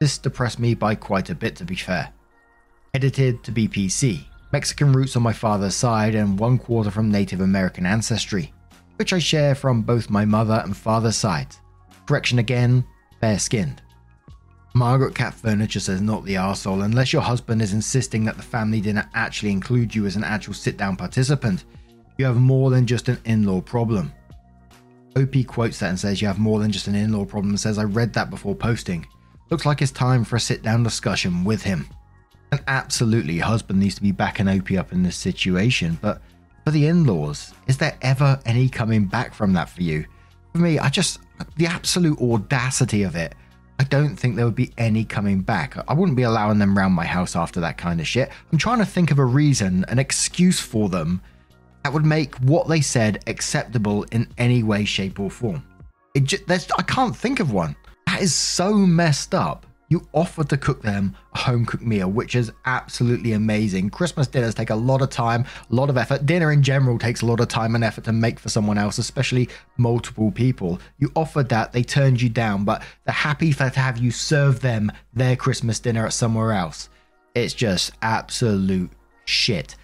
This 0.00 0.18
depressed 0.18 0.58
me 0.58 0.74
by 0.74 0.94
quite 0.94 1.28
a 1.30 1.34
bit, 1.34 1.56
to 1.56 1.64
be 1.64 1.74
fair. 1.74 2.12
Edited 2.94 3.44
to 3.44 3.52
BPC, 3.52 4.24
Mexican 4.52 4.92
roots 4.92 5.14
on 5.14 5.22
my 5.22 5.32
father's 5.32 5.74
side 5.74 6.14
and 6.14 6.38
one 6.38 6.58
quarter 6.58 6.90
from 6.90 7.10
Native 7.10 7.40
American 7.40 7.84
ancestry, 7.84 8.52
which 8.96 9.12
I 9.12 9.18
share 9.18 9.54
from 9.54 9.82
both 9.82 10.08
my 10.10 10.24
mother 10.24 10.62
and 10.64 10.76
father's 10.76 11.16
sides. 11.16 11.60
Correction 12.06 12.38
again, 12.38 12.82
fair 13.20 13.38
skinned. 13.38 13.82
Margaret 14.74 15.14
Cat 15.14 15.34
Furniture 15.34 15.80
says 15.80 16.00
not 16.00 16.24
the 16.24 16.36
arsehole 16.36 16.84
unless 16.84 17.12
your 17.12 17.22
husband 17.22 17.60
is 17.60 17.72
insisting 17.72 18.24
that 18.24 18.36
the 18.36 18.42
family 18.42 18.80
dinner 18.80 19.08
actually 19.14 19.52
include 19.52 19.94
you 19.94 20.06
as 20.06 20.16
an 20.16 20.24
actual 20.24 20.54
sit 20.54 20.76
down 20.76 20.96
participant 20.96 21.64
you 22.20 22.26
have 22.26 22.36
more 22.36 22.68
than 22.68 22.86
just 22.86 23.08
an 23.08 23.18
in 23.24 23.44
law 23.44 23.62
problem. 23.62 24.12
OP 25.16 25.46
quotes 25.46 25.78
that 25.78 25.88
and 25.88 25.98
says, 25.98 26.20
You 26.20 26.28
have 26.28 26.38
more 26.38 26.60
than 26.60 26.70
just 26.70 26.86
an 26.86 26.94
in 26.94 27.14
law 27.14 27.24
problem, 27.24 27.52
and 27.52 27.58
says, 27.58 27.78
I 27.78 27.84
read 27.84 28.12
that 28.12 28.28
before 28.28 28.54
posting. 28.54 29.06
Looks 29.50 29.66
like 29.66 29.82
it's 29.82 29.90
time 29.90 30.24
for 30.24 30.36
a 30.36 30.40
sit 30.40 30.62
down 30.62 30.84
discussion 30.84 31.44
with 31.44 31.62
him. 31.62 31.88
And 32.52 32.62
absolutely, 32.68 33.38
husband 33.38 33.80
needs 33.80 33.96
to 33.96 34.02
be 34.02 34.12
backing 34.12 34.48
OP 34.48 34.70
up 34.72 34.92
in 34.92 35.02
this 35.02 35.16
situation, 35.16 35.98
but 36.00 36.22
for 36.64 36.70
the 36.70 36.86
in 36.86 37.04
laws, 37.04 37.52
is 37.66 37.76
there 37.76 37.96
ever 38.02 38.40
any 38.46 38.68
coming 38.68 39.06
back 39.06 39.34
from 39.34 39.52
that 39.54 39.68
for 39.68 39.82
you? 39.82 40.04
For 40.52 40.58
me, 40.58 40.78
I 40.78 40.88
just, 40.88 41.20
the 41.56 41.66
absolute 41.66 42.20
audacity 42.20 43.02
of 43.02 43.16
it, 43.16 43.34
I 43.78 43.84
don't 43.84 44.16
think 44.16 44.36
there 44.36 44.44
would 44.44 44.54
be 44.54 44.72
any 44.78 45.04
coming 45.04 45.40
back. 45.40 45.76
I 45.88 45.94
wouldn't 45.94 46.16
be 46.16 46.24
allowing 46.24 46.58
them 46.58 46.76
around 46.76 46.92
my 46.92 47.06
house 47.06 47.34
after 47.34 47.60
that 47.60 47.78
kind 47.78 48.00
of 48.00 48.06
shit. 48.06 48.30
I'm 48.52 48.58
trying 48.58 48.78
to 48.78 48.84
think 48.84 49.10
of 49.10 49.18
a 49.18 49.24
reason, 49.24 49.84
an 49.88 49.98
excuse 49.98 50.60
for 50.60 50.88
them 50.88 51.20
that 51.82 51.92
would 51.92 52.04
make 52.04 52.34
what 52.36 52.68
they 52.68 52.82
said 52.82 53.22
acceptable 53.26 54.04
in 54.12 54.28
any 54.38 54.62
way, 54.62 54.84
shape, 54.84 55.18
or 55.18 55.30
form. 55.30 55.64
It 56.14 56.24
just, 56.24 56.44
I 56.78 56.82
can't 56.82 57.16
think 57.16 57.40
of 57.40 57.52
one. 57.52 57.74
That 58.20 58.24
is 58.24 58.34
so 58.34 58.74
messed 58.74 59.34
up. 59.34 59.64
You 59.88 60.06
offered 60.12 60.50
to 60.50 60.58
cook 60.58 60.82
them 60.82 61.16
a 61.32 61.38
home 61.38 61.64
cooked 61.64 61.82
meal, 61.82 62.10
which 62.10 62.34
is 62.34 62.52
absolutely 62.66 63.32
amazing. 63.32 63.88
Christmas 63.88 64.26
dinners 64.26 64.54
take 64.54 64.68
a 64.68 64.74
lot 64.74 65.00
of 65.00 65.08
time, 65.08 65.46
a 65.70 65.74
lot 65.74 65.88
of 65.88 65.96
effort. 65.96 66.26
Dinner 66.26 66.52
in 66.52 66.62
general 66.62 66.98
takes 66.98 67.22
a 67.22 67.26
lot 67.26 67.40
of 67.40 67.48
time 67.48 67.74
and 67.74 67.82
effort 67.82 68.04
to 68.04 68.12
make 68.12 68.38
for 68.38 68.50
someone 68.50 68.76
else, 68.76 68.98
especially 68.98 69.48
multiple 69.78 70.30
people. 70.30 70.78
You 70.98 71.10
offered 71.16 71.48
that, 71.48 71.72
they 71.72 71.82
turned 71.82 72.20
you 72.20 72.28
down, 72.28 72.62
but 72.66 72.82
they're 73.06 73.14
happy 73.14 73.52
for, 73.52 73.70
to 73.70 73.80
have 73.80 73.96
you 73.96 74.10
serve 74.10 74.60
them 74.60 74.92
their 75.14 75.34
Christmas 75.34 75.80
dinner 75.80 76.04
at 76.04 76.12
somewhere 76.12 76.52
else. 76.52 76.90
It's 77.34 77.54
just 77.54 77.92
absolute 78.02 78.90
shit. 79.24 79.76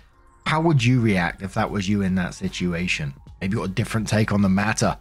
How 0.45 0.61
would 0.61 0.85
you 0.85 1.01
react 1.01 1.41
if 1.41 1.55
that 1.55 1.71
was 1.71 1.89
you 1.89 2.03
in 2.03 2.17
that 2.17 2.35
situation? 2.35 3.15
Maybe 3.41 3.55
you 3.55 3.61
got 3.61 3.71
a 3.71 3.73
different 3.73 4.09
take 4.09 4.31
on 4.31 4.43
the 4.43 4.51
matter. 4.51 4.99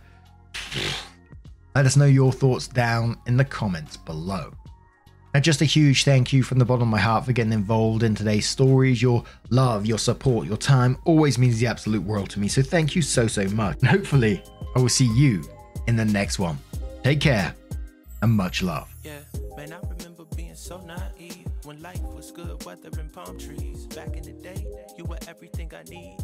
Let 1.76 1.86
us 1.86 1.98
know 1.98 2.06
your 2.06 2.32
thoughts 2.32 2.70
down 2.70 3.18
in 3.28 3.36
the 3.36 3.44
comments 3.44 3.98
below. 3.98 4.54
Now, 5.34 5.42
just 5.42 5.62
a 5.62 5.66
huge 5.66 6.06
thank 6.06 6.32
you 6.32 6.42
from 6.42 6.58
the 6.58 6.64
bottom 6.64 6.84
of 6.84 6.88
my 6.88 7.00
heart 7.00 7.26
for 7.26 7.34
getting 7.34 7.52
involved 7.52 8.02
in 8.04 8.16
today's 8.16 8.48
stories. 8.48 9.02
Your 9.02 9.26
love, 9.50 9.86
your 9.86 9.98
support, 9.98 10.48
your 10.48 10.56
time 10.56 10.98
always 11.04 11.38
means 11.38 11.60
the 11.60 11.68
absolute 11.68 12.02
world 12.02 12.30
to 12.30 12.40
me. 12.40 12.48
So 12.48 12.62
thank 12.62 12.96
you 12.96 13.02
so, 13.02 13.28
so 13.28 13.46
much. 13.50 13.78
And 13.80 13.90
hopefully, 13.90 14.42
I 14.74 14.80
will 14.80 14.88
see 14.88 15.14
you 15.14 15.44
in 15.88 15.98
the 15.98 16.06
next 16.06 16.40
one. 16.40 16.58
Take 17.04 17.20
care 17.20 17.54
and 18.22 18.32
much 18.32 18.64
love. 18.64 18.90
Yeah, 19.04 19.20
man, 19.58 19.74
I 19.74 19.80
remember 19.86 20.24
being 20.34 20.56
so 20.56 20.80
naive 20.80 21.46
when 21.66 21.82
life 21.82 22.02
was 22.04 22.32
good, 22.32 22.64
weather 22.64 22.90
and 22.98 23.12
palm 23.12 23.38
trees. 23.38 23.86
Back 23.88 24.16
in 24.16 24.24
the 24.24 24.32
day, 24.32 24.66
you 24.98 25.04
were 25.04 25.20
everything 25.28 25.70
I 25.78 25.84
need. 25.90 26.16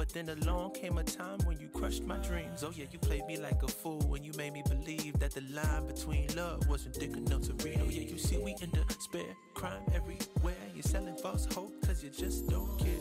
But 0.00 0.08
then 0.14 0.30
along 0.30 0.72
came 0.72 0.96
a 0.96 1.04
time 1.04 1.40
when 1.44 1.60
you 1.60 1.68
crushed 1.68 2.04
my 2.04 2.16
dreams. 2.16 2.64
Oh 2.64 2.72
yeah, 2.74 2.86
you 2.90 2.98
played 2.98 3.26
me 3.26 3.36
like 3.36 3.62
a 3.62 3.68
fool 3.68 4.00
when 4.08 4.24
you 4.24 4.32
made 4.32 4.54
me 4.54 4.62
believe 4.66 5.18
that 5.18 5.32
the 5.32 5.42
line 5.52 5.86
between 5.86 6.26
love 6.34 6.66
wasn't 6.70 6.96
thick 6.96 7.14
enough 7.14 7.42
to 7.42 7.52
read. 7.62 7.78
Oh 7.82 7.90
yeah, 7.90 8.08
you 8.10 8.16
see 8.16 8.38
we 8.38 8.56
in 8.62 8.70
the 8.70 8.82
spare 8.98 9.36
crime 9.52 9.82
everywhere. 9.94 10.56
You're 10.74 10.84
selling 10.84 11.18
false 11.18 11.44
hope 11.54 11.74
cause 11.86 12.02
you 12.02 12.08
just 12.08 12.48
don't 12.48 12.78
care. 12.78 12.96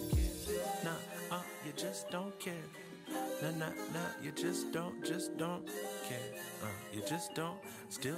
Nah, 0.84 1.38
uh, 1.38 1.42
you 1.66 1.72
just 1.78 2.12
don't 2.12 2.38
care. 2.38 2.66
Nah, 3.42 3.52
nah, 3.52 3.70
nah, 3.94 4.10
you 4.22 4.34
just 4.34 4.74
don't, 4.74 5.02
just 5.02 5.38
don't 5.38 5.66
care. 6.04 6.42
Uh, 6.62 6.68
you 6.94 7.02
just 7.08 7.34
don't, 7.34 7.60
still 7.88 8.18